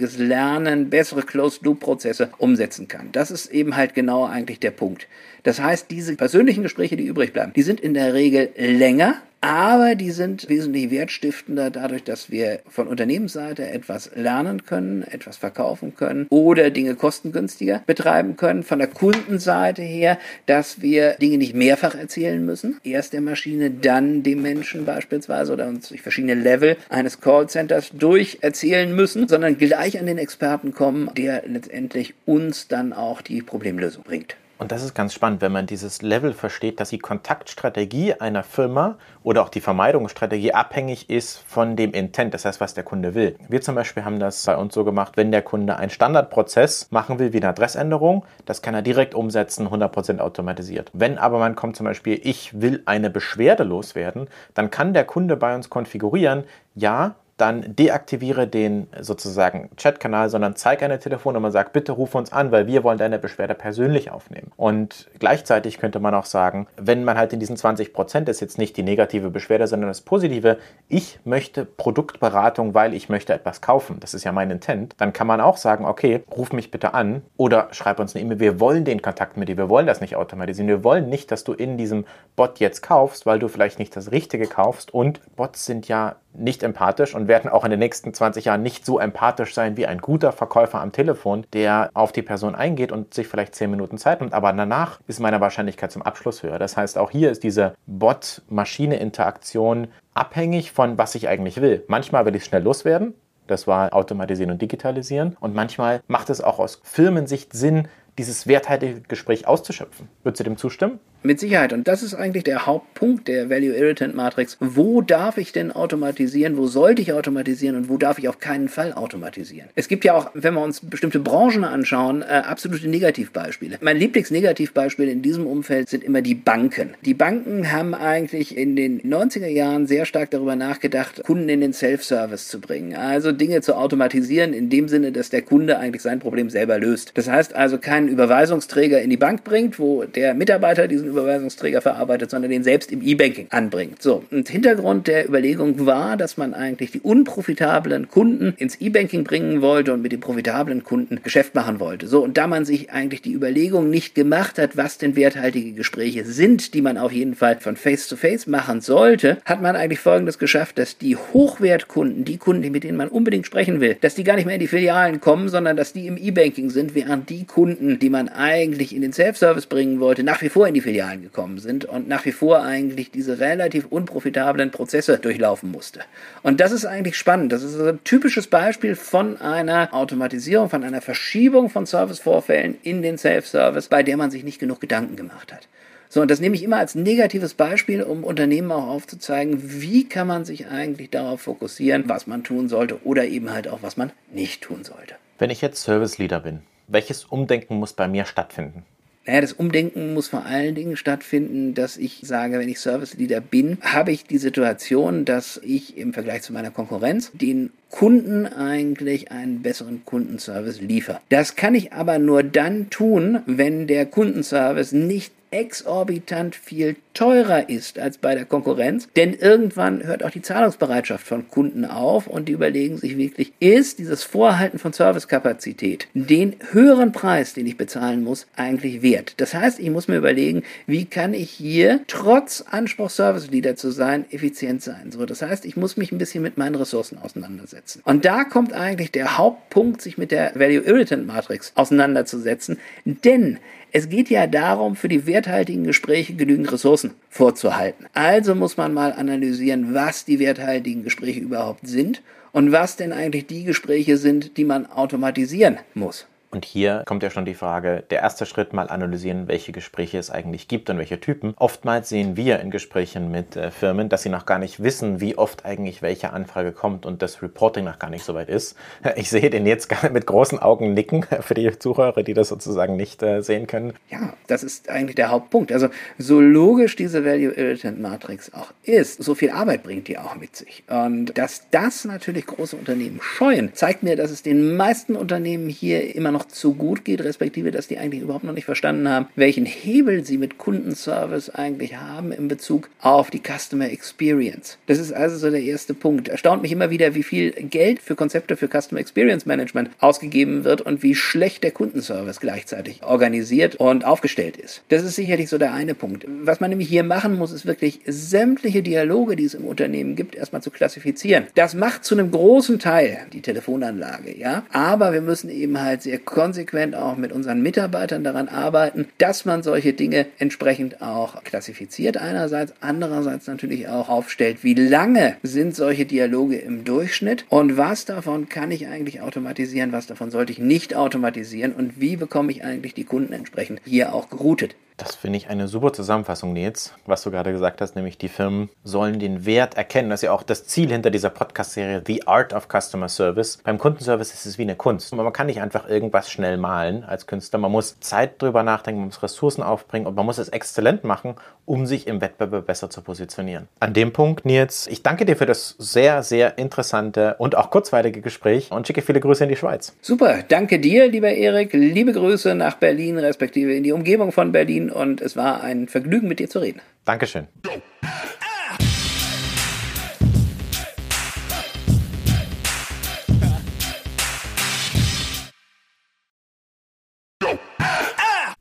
werthaltiges 0.01 0.19
Lernen, 0.19 0.91
bessere 0.91 1.23
Closed-Loop-Prozesse 1.23 2.31
umsetzen 2.39 2.89
kann. 2.89 3.11
Das 3.13 3.31
ist 3.31 3.47
eben 3.47 3.77
halt 3.77 3.95
genau 3.95 4.25
eigentlich 4.25 4.61
der 4.61 4.71
Punkt. 4.71 5.07
Das 5.43 5.61
heißt, 5.61 5.91
diese 5.91 6.17
persönlichen 6.17 6.63
Gespräche, 6.63 6.97
die 6.97 7.05
übrig 7.07 7.33
bleiben, 7.33 7.53
die 7.55 7.63
sind 7.63 7.81
in 7.81 7.95
der 7.95 8.15
Regel 8.15 8.51
länger, 8.57 9.17
aber 9.41 9.95
die 9.95 10.11
sind 10.11 10.49
wesentlich 10.49 10.91
wertstiftender 10.91 11.71
dadurch, 11.71 12.05
dass 12.05 12.31
wir 12.31 12.61
von 12.69 12.89
Unternehmensseite 12.89 13.71
etwas 13.71 14.11
lernen 14.15 14.65
können, 14.67 15.03
etwas 15.03 15.39
verkaufen 15.39 15.95
können 15.95 16.27
oder 16.29 16.71
Dinge 16.71 16.95
kostengünstiger 16.95 17.83
betreiben 17.87 18.37
können. 18.37 18.63
Von 18.63 18.79
der 18.79 18.89
Kundenseite 18.89 19.83
her, 19.83 20.19
dass 20.47 20.83
wir 20.83 21.15
Dinge 21.15 21.39
nicht 21.39 21.55
mehrfach 21.55 21.95
erzählen 21.95 22.45
müssen. 22.45 22.79
Erst 22.85 23.15
der 23.15 23.23
Maschine, 23.23 23.71
dann 23.71 24.23
dem 24.23 24.43
Menschen 24.43 24.85
beispielsweise 24.85 25.55
oder 25.55 25.69
uns 25.69 25.89
durch 25.89 26.03
verschiedene 26.03 26.35
Level 26.35 26.77
eines 26.91 27.21
Callcenters 27.21 27.93
durch 27.95 28.39
erzählen 28.43 28.95
müssen, 28.95 29.27
sondern 29.27 29.57
gleich 29.57 29.99
an 29.99 30.07
den 30.07 30.19
Experten 30.19 30.75
kommen, 30.75 31.11
der 31.17 31.45
letztendlich 31.47 32.15
uns 32.27 32.69
dann 32.69 32.93
auch 32.93 33.23
die 33.23 33.41
Problemlösung 33.41 34.03
bringt. 34.03 34.37
Und 34.61 34.73
das 34.73 34.83
ist 34.83 34.95
ganz 34.95 35.15
spannend, 35.15 35.41
wenn 35.41 35.53
man 35.53 35.65
dieses 35.65 36.03
Level 36.03 36.35
versteht, 36.35 36.81
dass 36.81 36.91
die 36.91 36.99
Kontaktstrategie 36.99 38.13
einer 38.21 38.43
Firma 38.43 38.99
oder 39.23 39.43
auch 39.43 39.49
die 39.49 39.63
Vermeidungsstrategie 39.63 40.53
abhängig 40.53 41.09
ist 41.09 41.39
von 41.47 41.77
dem 41.77 41.93
Intent, 41.93 42.35
das 42.35 42.45
heißt, 42.45 42.61
was 42.61 42.75
der 42.75 42.85
Kunde 42.85 43.15
will. 43.15 43.37
Wir 43.49 43.63
zum 43.63 43.75
Beispiel 43.75 44.05
haben 44.05 44.21
das 44.21 44.45
bei 44.45 44.55
uns 44.59 44.75
so 44.75 44.85
gemacht, 44.85 45.17
wenn 45.17 45.33
der 45.33 45.41
Kunde 45.41 45.77
einen 45.77 45.89
Standardprozess 45.89 46.89
machen 46.91 47.19
will, 47.19 47.33
wie 47.33 47.39
eine 47.39 47.49
Adressänderung, 47.49 48.27
das 48.45 48.61
kann 48.61 48.75
er 48.75 48.83
direkt 48.83 49.15
umsetzen, 49.15 49.67
100% 49.67 50.19
automatisiert. 50.19 50.91
Wenn 50.93 51.17
aber 51.17 51.39
man 51.39 51.57
kommt 51.57 51.77
zum 51.77 51.87
Beispiel, 51.87 52.21
ich 52.23 52.61
will 52.61 52.83
eine 52.85 53.09
Beschwerde 53.09 53.65
loswerden, 53.65 54.29
dann 54.53 54.71
kann 54.71 54.93
der 54.93 55.05
Kunde 55.05 55.39
bei 55.39 55.55
uns 55.55 55.71
konfigurieren, 55.71 56.45
ja, 56.75 57.15
dann 57.41 57.75
deaktiviere 57.77 58.47
den 58.47 58.89
sozusagen 59.01 59.71
Chatkanal, 59.77 60.29
sondern 60.29 60.57
zeige 60.57 60.85
eine 60.85 60.99
Telefonnummer, 60.99 61.47
und 61.49 61.53
sag, 61.53 61.73
bitte 61.73 61.93
ruf 61.93 62.15
uns 62.15 62.33
an, 62.33 62.53
weil 62.53 62.67
wir 62.67 62.85
wollen 62.85 62.99
deine 62.99 63.19
Beschwerde 63.19 63.55
persönlich 63.55 64.11
aufnehmen. 64.11 64.53
Und 64.57 65.09
gleichzeitig 65.19 65.79
könnte 65.79 66.01
man 66.01 66.15
auch 66.15 66.27
sagen, 66.27 66.67
wenn 66.77 67.05
man 67.05 67.17
halt 67.17 67.33
in 67.33 67.41
diesen 67.41 67.57
20 67.57 67.93
Prozent 67.93 68.29
ist 68.29 68.41
jetzt 68.41 68.59
nicht 68.59 68.77
die 68.77 68.83
negative 68.83 69.31
Beschwerde, 69.31 69.67
sondern 69.67 69.89
das 69.89 70.01
Positive, 70.01 70.59
ich 70.89 71.19
möchte 71.25 71.65
Produktberatung, 71.65 72.75
weil 72.75 72.95
ich 72.95 73.09
möchte 73.09 73.33
etwas 73.33 73.61
kaufen. 73.61 73.99
Das 74.01 74.15
ist 74.15 74.25
ja 74.25 74.33
mein 74.33 74.51
Intent. 74.51 74.95
Dann 74.99 75.13
kann 75.13 75.27
man 75.27 75.41
auch 75.41 75.57
sagen, 75.57 75.85
okay, 75.85 76.23
ruf 76.37 76.53
mich 76.53 76.71
bitte 76.71 76.95
an 76.95 77.23
oder 77.37 77.69
schreib 77.73 77.99
uns 78.01 78.15
eine 78.15 78.25
E-Mail. 78.25 78.41
Wir 78.41 78.61
wollen 78.61 78.85
den 78.85 79.03
Kontakt 79.03 79.37
mit 79.37 79.49
dir. 79.49 79.57
Wir 79.57 79.69
wollen 79.69 79.87
das 79.87 80.01
nicht 80.01 80.17
automatisieren. 80.17 80.69
Wir 80.69 80.85
wollen 80.85 81.09
nicht, 81.09 81.31
dass 81.31 81.45
du 81.45 81.53
in 81.53 81.77
diesem 81.77 82.05
Bot 82.37 82.61
jetzt 82.61 82.83
kaufst, 82.83 83.27
weil 83.27 83.39
du 83.39 83.49
vielleicht 83.49 83.79
nicht 83.79 83.95
das 83.97 84.13
Richtige 84.13 84.47
kaufst. 84.47 84.93
Und 84.93 85.21
Bots 85.37 85.65
sind 85.65 85.89
ja 85.89 86.17
nicht 86.33 86.63
empathisch 86.63 87.15
und 87.15 87.29
werden 87.29 87.51
auch 87.51 87.65
in 87.65 87.71
den 87.71 87.81
nächsten 87.81 88.15
20 88.15 88.45
Jahren 88.45 88.63
nicht 88.63 88.87
so 88.87 88.99
empathisch 88.99 89.55
sein 89.55 89.77
wie 89.77 89.87
ein 89.87 89.99
guter 89.99 90.33
Verkäufer 90.33 90.81
am 90.81 90.93
Telefon, 90.93 91.47
der 91.53 91.91
auf 91.95 92.13
die 92.13 92.23
Person 92.23 92.55
eingeht 92.55 92.93
und 92.93 93.15
sich 93.15 93.29
vielleicht 93.29 93.55
10 93.55 93.71
Minuten 93.71 93.99
Zeit 93.99 94.21
nimmt, 94.21 94.33
aber 94.33 94.53
danach 94.53 95.01
ist 95.07 95.21
meine 95.21 95.41
Wahrscheinlichkeit 95.41 95.93
zum 95.93 96.03
Abschluss 96.03 96.43
höher. 96.43 96.59
Das 96.59 96.77
heißt, 96.77 96.99
auch 96.99 97.11
hier 97.11 97.31
ist 97.31 97.43
diese 97.43 97.75
Bot-Maschine-Interaktion 97.87 99.89
abhängig 100.15 100.73
von, 100.73 100.99
was 100.99 101.15
ich 101.15 101.29
eigentlich 101.29 101.61
will. 101.61 101.85
Manchmal 101.89 102.27
will 102.27 102.37
ich 102.37 102.45
schnell 102.45 102.63
loswerden, 102.63 103.15
das 103.51 103.67
war 103.67 103.93
automatisieren 103.93 104.53
und 104.53 104.63
digitalisieren. 104.63 105.37
Und 105.41 105.55
manchmal 105.55 106.03
macht 106.07 106.31
es 106.31 106.41
auch 106.41 106.61
aus 106.61 106.81
Firmensicht 106.85 107.53
Sinn, 107.53 107.89
dieses 108.17 108.47
werthaltige 108.47 109.01
Gespräch 109.03 109.49
auszuschöpfen. 109.49 110.09
Würdest 110.23 110.41
du 110.41 110.45
dem 110.45 110.57
zustimmen? 110.57 111.01
Mit 111.23 111.39
Sicherheit. 111.39 111.75
Und 111.75 111.87
das 111.87 112.03
ist 112.03 112.15
eigentlich 112.15 112.45
der 112.45 112.65
Hauptpunkt 112.65 113.29
der 113.29 113.51
Value 113.51 113.77
Irritant 113.77 114.15
Matrix. 114.15 114.57
Wo 114.59 115.03
darf 115.03 115.37
ich 115.37 115.53
denn 115.53 115.71
automatisieren? 115.71 116.57
Wo 116.57 116.67
sollte 116.67 117.03
ich 117.03 117.13
automatisieren? 117.13 117.77
Und 117.77 117.91
wo 117.91 117.99
darf 117.99 118.19
ich 118.19 118.27
auf 118.27 118.39
keinen 118.39 118.71
Fall 118.71 118.95
automatisieren? 118.95 119.69
Es 119.75 119.89
gibt 119.89 120.07
ja 120.07 120.15
auch, 120.15 120.31
wenn 120.33 120.55
wir 120.55 120.63
uns 120.63 120.81
bestimmte 120.81 121.19
Branchen 121.19 121.65
anschauen, 121.65 122.23
äh, 122.23 122.25
absolute 122.25 122.89
Negativbeispiele. 122.89 123.77
Mein 123.83 123.99
Lieblingsnegativbeispiel 123.99 125.09
in 125.09 125.21
diesem 125.21 125.47
Umfeld 125.47 125.91
sind 125.91 126.05
immer 126.05 126.23
die 126.23 126.35
Banken. 126.35 126.95
Die 127.05 127.13
Banken 127.13 127.71
haben 127.71 127.95
eigentlich 127.95 128.57
in 128.57 128.75
den 128.75 129.03
90er 129.03 129.47
Jahren 129.47 129.87
sehr 129.87 130.07
stark 130.07 130.31
darüber 130.31 130.57
nachgedacht, 130.57 131.23
Kunden 131.23 131.51
in 131.51 131.61
den 131.61 131.75
Self-Service 131.75 132.49
zu 132.49 132.63
bringen. 132.63 132.95
Also 132.95 133.33
Dinge 133.33 133.61
zu 133.61 133.77
automatisieren 133.77 134.55
in 134.55 134.71
dem 134.71 134.89
Sinne, 134.89 135.13
dass 135.13 135.29
der 135.29 135.43
Kunde 135.43 135.79
eigentlich 135.79 136.01
sein 136.01 136.19
Problem 136.19 136.49
selber 136.49 136.79
löst. 136.79 137.13
Das 137.15 137.29
heißt 137.29 137.55
also 137.55 137.77
keinen 137.77 138.09
Überweisungsträger 138.09 139.03
in 139.03 139.11
die 139.11 139.19
Bank 139.19 139.45
bringt, 139.45 139.79
wo 139.79 140.05
der 140.05 140.33
Mitarbeiter 140.33 140.89
diesen 140.89 141.10
Überweisungsträger 141.11 141.81
verarbeitet, 141.81 142.31
sondern 142.31 142.51
den 142.51 142.65
selbst 142.65 142.91
im 142.93 143.03
E-Banking 143.03 143.49
anbringt. 143.51 144.03
So, 144.03 144.25
und 144.31 144.49
Hintergrund 144.49 145.07
der 145.07 145.29
Überlegung 145.29 145.87
war, 145.87 146.17
dass 146.17 146.37
man 146.37 146.55
eigentlich 146.55 146.91
die 146.91 147.01
unprofitablen 147.01 148.09
Kunden 148.09 148.55
ins 148.57 148.81
E-Banking 148.81 149.25
bringen 149.25 149.63
wollte 149.63 149.93
und 149.93 150.03
mit 150.03 150.13
den 150.13 150.21
profitablen 150.21 150.85
Kunden 150.85 151.21
Geschäft 151.23 151.55
machen 151.55 151.81
wollte. 151.81 152.07
So, 152.07 152.23
und 152.23 152.37
da 152.37 152.47
man 152.47 152.65
sich 152.65 152.91
eigentlich 152.91 153.23
die 153.23 153.33
Überlegung 153.33 153.91
nicht 153.91 154.15
gemacht 154.15 154.59
hat, 154.59 154.77
was 154.77 154.99
denn 154.99 155.17
werthaltige 155.17 155.73
Gespräche 155.73 156.25
sind, 156.25 156.75
die 156.75 156.83
man 156.83 156.99
auf 156.99 157.13
jeden 157.13 157.35
Fall 157.35 157.59
von 157.61 157.77
Face 157.77 158.09
to 158.09 158.17
Face 158.17 158.47
machen 158.47 158.81
sollte, 158.81 159.39
hat 159.45 159.63
man 159.63 159.77
eigentlich 159.77 160.01
Folgendes 160.01 160.39
geschafft, 160.39 160.79
dass 160.79 160.99
die 160.99 161.17
Hochwertkunden, 161.17 162.25
die 162.25 162.37
Kunden, 162.37 162.71
mit 162.71 162.85
denen 162.85 162.97
man 162.97 163.09
unbedingt 163.09 163.47
sprechen 163.47 163.81
will, 163.81 163.97
dass 164.01 164.15
die 164.15 164.25
gar 164.25 164.37
nicht 164.37 164.47
mehr 164.47 164.55
in 164.55 164.61
die 164.61 164.67
Filialen 164.67 165.21
kommen, 165.21 165.49
sondern 165.49 165.77
dass 165.77 165.93
die 165.93 166.07
im 166.07 166.17
E-Banking 166.17 166.71
sind, 166.71 166.95
während 166.95 167.29
die 167.31 167.45
Kunden, 167.45 167.99
die 167.99 168.11
man 168.11 168.29
eigentlich 168.29 168.95
in 168.95 169.03
den 169.03 169.13
Self-Service 169.13 169.67
bringen 169.67 170.01
wollte, 170.01 170.23
nach 170.23 170.43
wie 170.43 170.49
vor 170.49 170.69
in 170.69 170.75
die 170.75 170.81
Filialen 170.81 171.00
Filialen 171.01 171.23
gekommen 171.23 171.59
sind 171.59 171.87
und 171.87 172.09
nach 172.09 172.25
wie 172.27 172.33
vor 172.33 172.63
eigentlich 172.63 173.11
diese 173.11 173.41
relativ 173.41 173.87
unprofitablen 173.87 174.71
Prozesse 174.71 175.19
durchlaufen 175.19 175.71
musste. 175.71 176.01
Und 176.43 176.61
das 176.61 176.73
ist 176.73 176.85
eigentlich 176.85 177.17
spannend. 177.17 177.53
Das 177.53 177.63
ist 177.63 177.81
ein 177.81 178.05
typisches 178.05 178.47
Beispiel 178.47 178.95
von 178.95 179.41
einer 179.41 179.95
Automatisierung, 179.95 180.69
von 180.69 180.85
einer 180.85 181.01
Verschiebung 181.01 181.71
von 181.71 181.87
Servicevorfällen 181.87 182.77
in 182.83 183.01
den 183.01 183.17
Self-Service, 183.17 183.89
bei 183.89 184.03
der 184.03 184.19
man 184.19 184.31
sich 184.31 184.45
nicht 184.45 184.59
genug 184.59 184.81
Gedanken 184.81 185.17
gemacht 185.17 185.53
hat. 185.53 185.69
So, 186.11 186.21
und 186.21 186.31
das 186.31 186.41
nehme 186.41 186.57
ich 186.57 186.63
immer 186.63 186.79
als 186.79 186.95
negatives 186.95 187.55
Beispiel, 187.55 188.03
um 188.03 188.25
Unternehmen 188.25 188.73
auch 188.73 188.89
aufzuzeigen, 188.89 189.81
wie 189.81 190.09
kann 190.09 190.27
man 190.27 190.45
sich 190.45 190.67
eigentlich 190.67 191.11
darauf 191.11 191.41
fokussieren, 191.41 192.09
was 192.09 192.27
man 192.27 192.43
tun 192.45 192.69
sollte 192.69 192.99
oder 193.05 193.27
eben 193.27 193.51
halt 193.53 193.69
auch, 193.69 193.79
was 193.83 193.97
man 193.97 194.11
nicht 194.33 194.63
tun 194.63 194.85
sollte. 194.85 195.15
Wenn 195.39 195.51
ich 195.51 195.63
jetzt 195.63 195.83
Service 195.83 196.19
Leader 196.19 196.41
bin, 196.41 196.61
welches 196.89 197.25
Umdenken 197.25 197.77
muss 197.77 197.93
bei 197.93 198.09
mir 198.09 198.27
stattfinden? 198.27 198.85
Naja, 199.27 199.43
das 199.43 199.53
Umdenken 199.53 200.15
muss 200.15 200.29
vor 200.29 200.47
allen 200.47 200.75
Dingen 200.75 200.97
stattfinden, 200.97 201.75
dass 201.75 201.99
ich 201.99 202.21
sage, 202.25 202.59
wenn 202.59 202.69
ich 202.69 202.79
Service 202.79 203.15
Leader 203.15 203.41
bin, 203.41 203.79
habe 203.83 204.13
ich 204.13 204.25
die 204.25 204.39
Situation, 204.39 205.25
dass 205.25 205.61
ich 205.63 205.99
im 205.99 206.15
Vergleich 206.15 206.43
zu 206.43 206.53
meiner 206.53 206.71
Konkurrenz 206.71 207.31
den 207.35 207.71
Kunden 207.91 208.47
eigentlich 208.47 209.31
einen 209.31 209.63
besseren 209.63 210.05
Kundenservice 210.05 210.81
liefere. 210.81 211.21
Das 211.29 211.55
kann 211.55 211.75
ich 211.75 211.93
aber 211.93 212.19
nur 212.19 212.43
dann 212.43 212.89
tun, 212.89 213.41
wenn 213.47 213.87
der 213.87 214.07
Kundenservice 214.07 214.93
nicht 214.93 215.33
exorbitant 215.51 216.55
viel 216.55 216.97
teurer 217.13 217.69
ist 217.69 217.99
als 217.99 218.19
bei 218.19 218.35
der 218.35 218.45
Konkurrenz. 218.45 219.09
Denn 219.17 219.35
irgendwann 219.35 220.05
hört 220.05 220.23
auch 220.23 220.31
die 220.31 220.43
Zahlungsbereitschaft 220.43 221.27
von 221.27 221.49
Kunden 221.49 221.85
auf 221.85 222.27
und 222.27 222.49
die 222.49 222.53
überlegen 222.53 222.99
sich 222.99 223.17
wirklich, 223.17 223.53
ist 223.59 223.99
dieses 223.99 224.23
Vorhalten 224.23 224.79
von 224.79 224.93
Servicekapazität 224.93 226.09
den 226.15 226.57
höheren 226.71 227.13
Preis, 227.13 227.53
den 227.53 227.67
ich 227.67 227.77
bezahlen 227.77 228.23
muss, 228.23 228.47
eigentlich 228.57 229.03
wert? 229.03 229.35
Das 229.39 229.55
heißt, 229.55 229.81
ich 229.81 229.91
muss 229.91 230.09
mir 230.09 230.17
überlegen, 230.17 230.63
wie 230.87 231.05
kann 231.05 231.35
ich 231.35 231.51
hier 231.51 232.01
trotz 232.07 232.65
Anspruch 232.71 233.11
Service 233.11 233.51
Leader 233.51 233.77
zu 233.77 233.91
sein, 233.91 234.25
effizient 234.31 234.83
sein? 234.83 235.11
So, 235.11 235.27
das 235.27 235.43
heißt, 235.43 235.65
ich 235.65 235.77
muss 235.77 235.97
mich 235.97 236.13
ein 236.13 236.19
bisschen 236.19 236.43
mit 236.43 236.59
meinen 236.59 236.77
Ressourcen 236.77 237.19
auseinandersetzen. 237.19 238.03
Und 238.05 238.25
da 238.25 238.45
kommt 238.45 238.73
eigentlich 238.73 239.11
der 239.11 239.37
Hauptpunkt, 239.37 240.01
sich 240.01 240.17
mit 240.17 240.31
der 240.31 240.53
Value 240.55 240.83
Irritant 240.83 241.27
Matrix 241.27 241.73
auseinanderzusetzen, 241.75 242.79
denn 243.05 243.59
es 243.93 244.09
geht 244.09 244.31
ja 244.31 244.47
darum, 244.47 244.95
für 244.95 245.09
die 245.09 245.27
werthaltigen 245.41 245.85
Gespräche 245.85 246.35
genügend 246.35 246.71
Ressourcen 246.71 247.13
vorzuhalten. 247.31 248.05
Also 248.13 248.55
muss 248.55 248.77
man 248.77 248.93
mal 248.93 249.15
analysieren, 249.15 249.95
was 249.95 250.27
die 250.27 250.39
werthaltigen 250.39 251.03
Gespräche 251.03 251.41
überhaupt 251.41 251.89
sind 251.89 252.21
und 252.53 252.73
was 252.73 252.97
denn 252.97 253.11
eigentlich 253.11 253.47
die 253.47 253.65
Gespräche 253.65 254.19
sind, 254.19 254.59
die 254.59 254.65
man 254.65 254.85
automatisieren 254.85 255.79
muss. 255.95 256.27
Und 256.53 256.65
hier 256.65 257.05
kommt 257.07 257.23
ja 257.23 257.31
schon 257.31 257.45
die 257.45 257.55
Frage, 257.55 258.03
der 258.11 258.23
erste 258.23 258.45
Schritt 258.45 258.73
mal 258.73 258.89
analysieren, 258.89 259.47
welche 259.47 259.71
Gespräche 259.71 260.19
es 260.19 260.31
eigentlich 260.31 260.67
gibt 260.67 260.91
und 260.91 260.99
welche 260.99 261.21
Typen. 261.21 261.55
Oftmals 261.57 262.09
sehen 262.09 262.37
wir 262.37 262.59
in 262.59 262.73
Gesprächen 262.73 263.31
mit 263.31 263.55
äh, 263.55 263.71
Firmen, 263.71 264.09
dass 264.09 264.23
sie 264.23 264.31
noch 264.31 264.47
gar 264.47 264.59
nicht 264.59 264.83
wissen, 264.83 265.21
wie 265.21 265.39
oft 265.39 265.65
eigentlich 265.65 266.03
welche 266.03 266.33
Anfrage 266.33 266.73
kommt 266.73 267.07
und 267.07 267.23
das 267.23 267.41
Reporting 267.41 267.85
noch 267.85 268.01
gar 268.01 268.11
nicht 268.11 268.25
so 268.25 268.35
weit 268.35 268.49
ist. 268.49 268.77
Ich 269.17 269.29
sehe 269.29 269.51
den 269.51 269.67
jetzt 269.67 269.91
mit 270.13 270.27
großen 270.27 270.59
Augen 270.59 270.95
nicken 270.95 271.25
für 271.41 271.55
die 271.55 271.79
Zuhörer, 271.79 272.23
die 272.23 272.33
das 272.33 272.49
sozusagen 272.49 272.97
nicht 272.97 273.23
äh, 273.23 273.43
sehen 273.43 273.67
können. 273.67 273.93
Ja, 274.09 274.35
das 274.47 274.63
ist 274.63 274.89
eigentlich 274.89 275.17
der 275.17 275.31
Hauptpunkt. 275.31 275.73
Also 275.73 275.89
so 276.17 276.41
logisch 276.41 276.97
diese 276.97 277.25
Value 277.25 277.53
Irritant 277.53 278.01
Matrix 278.01 278.53
auch 278.55 278.73
ist, 278.83 279.23
so 279.23 279.35
viel 279.35 279.51
Arbeit 279.51 279.83
bringt 279.83 280.09
die 280.09 280.19
auch 280.19 280.37
mit 280.37 280.57
sich. 280.57 280.85
Und 280.89 281.37
dass 281.37 281.69
das 281.71 282.05
natürlich 282.05 282.47
große 282.47 282.77
Unternehmen 282.77 283.21
scheuen, 283.23 283.75
zeigt 283.75 284.03
mir, 284.03 284.17
dass 284.17 284.31
es 284.31 284.43
den 284.43 284.77
meisten 284.77 285.17
Unternehmen 285.17 285.69
hier 285.69 286.15
immer 286.15 286.33
noch 286.33 286.40
noch 286.41 286.49
zu 286.49 286.75
gut 286.75 287.05
geht, 287.05 287.23
respektive, 287.23 287.71
dass 287.71 287.89
die 287.89 287.99
eigentlich 287.99 288.23
überhaupt 288.23 288.45
noch 288.45 288.55
nicht 288.55 288.65
verstanden 288.65 289.09
haben, 289.09 289.27
welchen 289.37 289.67
Hebel 289.67 290.25
sie 290.25 290.39
mit 290.39 290.59
Kundenservice 290.59 291.51
eigentlich 291.51 291.97
haben 291.97 292.33
in 292.33 292.49
Bezug 292.49 292.89
auf 293.01 293.31
die 293.31 293.41
Customer 293.41 293.91
Experience. 293.91 294.79
Das 294.87 294.99
ist 294.99 295.13
also 295.13 295.37
so 295.37 295.51
der 295.51 295.61
erste 295.61 295.93
Punkt. 295.93 296.29
Erstaunt 296.29 296.63
mich 296.63 296.73
immer 296.73 296.91
wieder, 296.91 297.15
wie 297.15 297.23
viel 297.23 297.51
Geld 297.51 298.01
für 298.01 298.15
Konzepte 298.15 298.57
für 298.57 298.69
Customer 298.69 299.01
Experience 299.01 299.45
Management 299.45 299.91
ausgegeben 299.99 300.65
wird 300.65 300.81
und 300.81 301.03
wie 301.03 301.15
schlecht 301.15 301.63
der 301.63 301.73
Kundenservice 301.73 302.41
gleichzeitig 302.41 303.03
organisiert 303.03 303.77
und 303.77 304.05
aufgestellt 304.05 304.57
ist. 304.57 304.83
Das 304.89 305.03
ist 305.03 305.17
sicherlich 305.17 305.51
so 305.51 305.59
der 305.59 305.75
eine 305.75 305.95
Punkt. 305.95 306.25
Was 306.43 306.61
man 306.61 306.71
nämlich 306.71 306.89
hier 306.89 307.05
machen 307.05 307.35
muss, 307.35 307.53
ist 307.53 307.67
wirklich 307.67 308.01
sämtliche 308.07 308.83
Dialoge, 308.83 309.37
die 309.37 309.45
es 309.45 309.55
im 309.55 309.65
Unternehmen 309.65 310.17
gibt, 310.17 310.35
erstmal 310.35 310.63
zu 310.63 310.71
klassifizieren. 310.71 311.49
Das 311.55 311.75
macht 311.75 312.05
zu 312.05 312.15
einem 312.15 312.31
großen 312.31 312.79
Teil 312.79 313.19
die 313.33 313.43
Telefonanlage, 313.43 314.37
ja. 314.39 314.65
Aber 314.73 315.13
wir 315.13 315.21
müssen 315.21 315.51
eben 315.51 315.81
halt 315.81 316.03
sehr 316.03 316.19
konsequent 316.31 316.95
auch 316.95 317.17
mit 317.17 317.33
unseren 317.33 317.61
Mitarbeitern 317.61 318.25
daran 318.25 318.49
arbeiten, 318.49 319.07
dass 319.19 319.45
man 319.45 319.63
solche 319.63 319.93
Dinge 319.93 320.27
entsprechend 320.39 321.03
auch 321.03 321.45
klassifiziert 321.45 322.17
einerseits, 322.17 322.73
andererseits 322.81 323.47
natürlich 323.47 323.89
auch 323.89 324.09
aufstellt, 324.09 324.65
wie 324.65 324.75
lange 324.75 325.37
sind 325.43 325.77
solche 325.77 326.07
Dialoge 326.07 326.57
im 326.57 326.85
Durchschnitt 326.85 327.45
und 327.49 327.77
was 327.77 328.05
davon 328.05 328.49
kann 328.49 328.71
ich 328.71 328.87
eigentlich 328.87 329.21
automatisieren, 329.21 329.93
was 329.93 330.07
davon 330.07 330.31
sollte 330.31 330.53
ich 330.53 330.59
nicht 330.59 330.95
automatisieren 330.95 331.73
und 331.73 332.01
wie 332.01 332.17
bekomme 332.17 332.53
ich 332.53 332.65
eigentlich 332.65 332.95
die 332.95 333.05
Kunden 333.05 333.33
entsprechend 333.33 333.81
hier 333.85 334.15
auch 334.15 334.31
geroutet. 334.31 334.75
Das 335.01 335.17
finde 335.17 335.39
ich 335.39 335.49
eine 335.49 335.67
super 335.67 335.95
Zusammenfassung, 335.95 336.53
Nils, 336.53 336.93
was 337.07 337.23
du 337.23 337.31
gerade 337.31 337.53
gesagt 337.53 337.81
hast, 337.81 337.97
nämlich 337.97 338.19
die 338.19 338.29
Firmen 338.29 338.69
sollen 338.85 339.19
den 339.19 339.47
Wert 339.47 339.79
erkennen. 339.79 340.11
Das 340.11 340.21
ist 340.21 340.25
ja 340.25 340.33
auch 340.33 340.43
das 340.43 340.67
Ziel 340.67 340.91
hinter 340.91 341.11
dieser 341.11 341.31
Podcast-Serie 341.31 342.03
The 342.07 342.27
Art 342.27 342.53
of 342.53 342.69
Customer 342.69 343.09
Service. 343.09 343.61
Beim 343.65 343.79
Kundenservice 343.79 344.35
ist 344.35 344.45
es 344.45 344.59
wie 344.59 344.63
eine 344.63 344.77
Kunst. 344.77 345.15
Man 345.15 345.33
kann 345.33 345.47
nicht 345.47 345.63
einfach 345.63 345.89
irgendwas 345.89 346.31
schnell 346.31 346.59
malen 346.59 347.03
als 347.03 347.27
Künstler. 347.27 347.59
Man 347.59 347.73
muss 347.73 347.99
Zeit 348.01 348.43
drüber 348.43 348.63
nachdenken, 348.63 349.01
man 349.01 349.09
muss 349.09 349.23
Ressourcen 349.23 349.63
aufbringen 349.63 350.07
und 350.07 350.15
man 350.17 350.27
muss 350.27 350.37
es 350.37 350.51
exzellent 350.51 351.03
machen, 351.03 351.37
um 351.65 351.87
sich 351.87 352.07
im 352.07 352.21
Wettbewerb 352.21 352.67
besser 352.67 352.91
zu 352.91 353.01
positionieren. 353.01 353.69
An 353.81 353.95
dem 353.95 354.13
Punkt, 354.13 354.45
Nils, 354.45 354.87
ich 354.87 355.03
danke 355.03 355.25
dir 355.25 355.37
für 355.37 355.47
das 355.47 355.77
sehr, 355.79 356.23
sehr 356.23 356.59
interessante 356.59 357.37
und 357.39 357.57
auch 357.57 357.71
kurzweilige 357.71 358.21
Gespräch 358.21 358.71
und 358.71 358.87
schicke 358.87 359.01
viele 359.01 359.21
Grüße 359.21 359.45
in 359.45 359.49
die 359.49 359.57
Schweiz. 359.57 359.95
Super, 360.03 360.41
danke 360.47 360.79
dir, 360.79 361.09
lieber 361.09 361.31
Erik. 361.31 361.73
Liebe 361.73 362.13
Grüße 362.13 362.55
nach 362.55 362.75
Berlin, 362.75 363.17
respektive 363.17 363.73
in 363.73 363.83
die 363.83 363.93
Umgebung 363.93 364.33
von 364.33 364.53
Berlin 364.53 364.90
und 364.91 365.21
es 365.21 365.37
war 365.37 365.63
ein 365.63 365.89
Vergnügen, 365.89 366.29
mit 366.29 366.39
dir 366.39 366.49
zu 366.49 366.59
reden. 366.59 366.81
Dankeschön. 367.05 367.49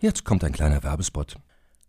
Jetzt 0.02 0.24
kommt 0.24 0.46
ein 0.46 0.54
kleiner 0.54 0.82
Werbespot. 0.82 1.36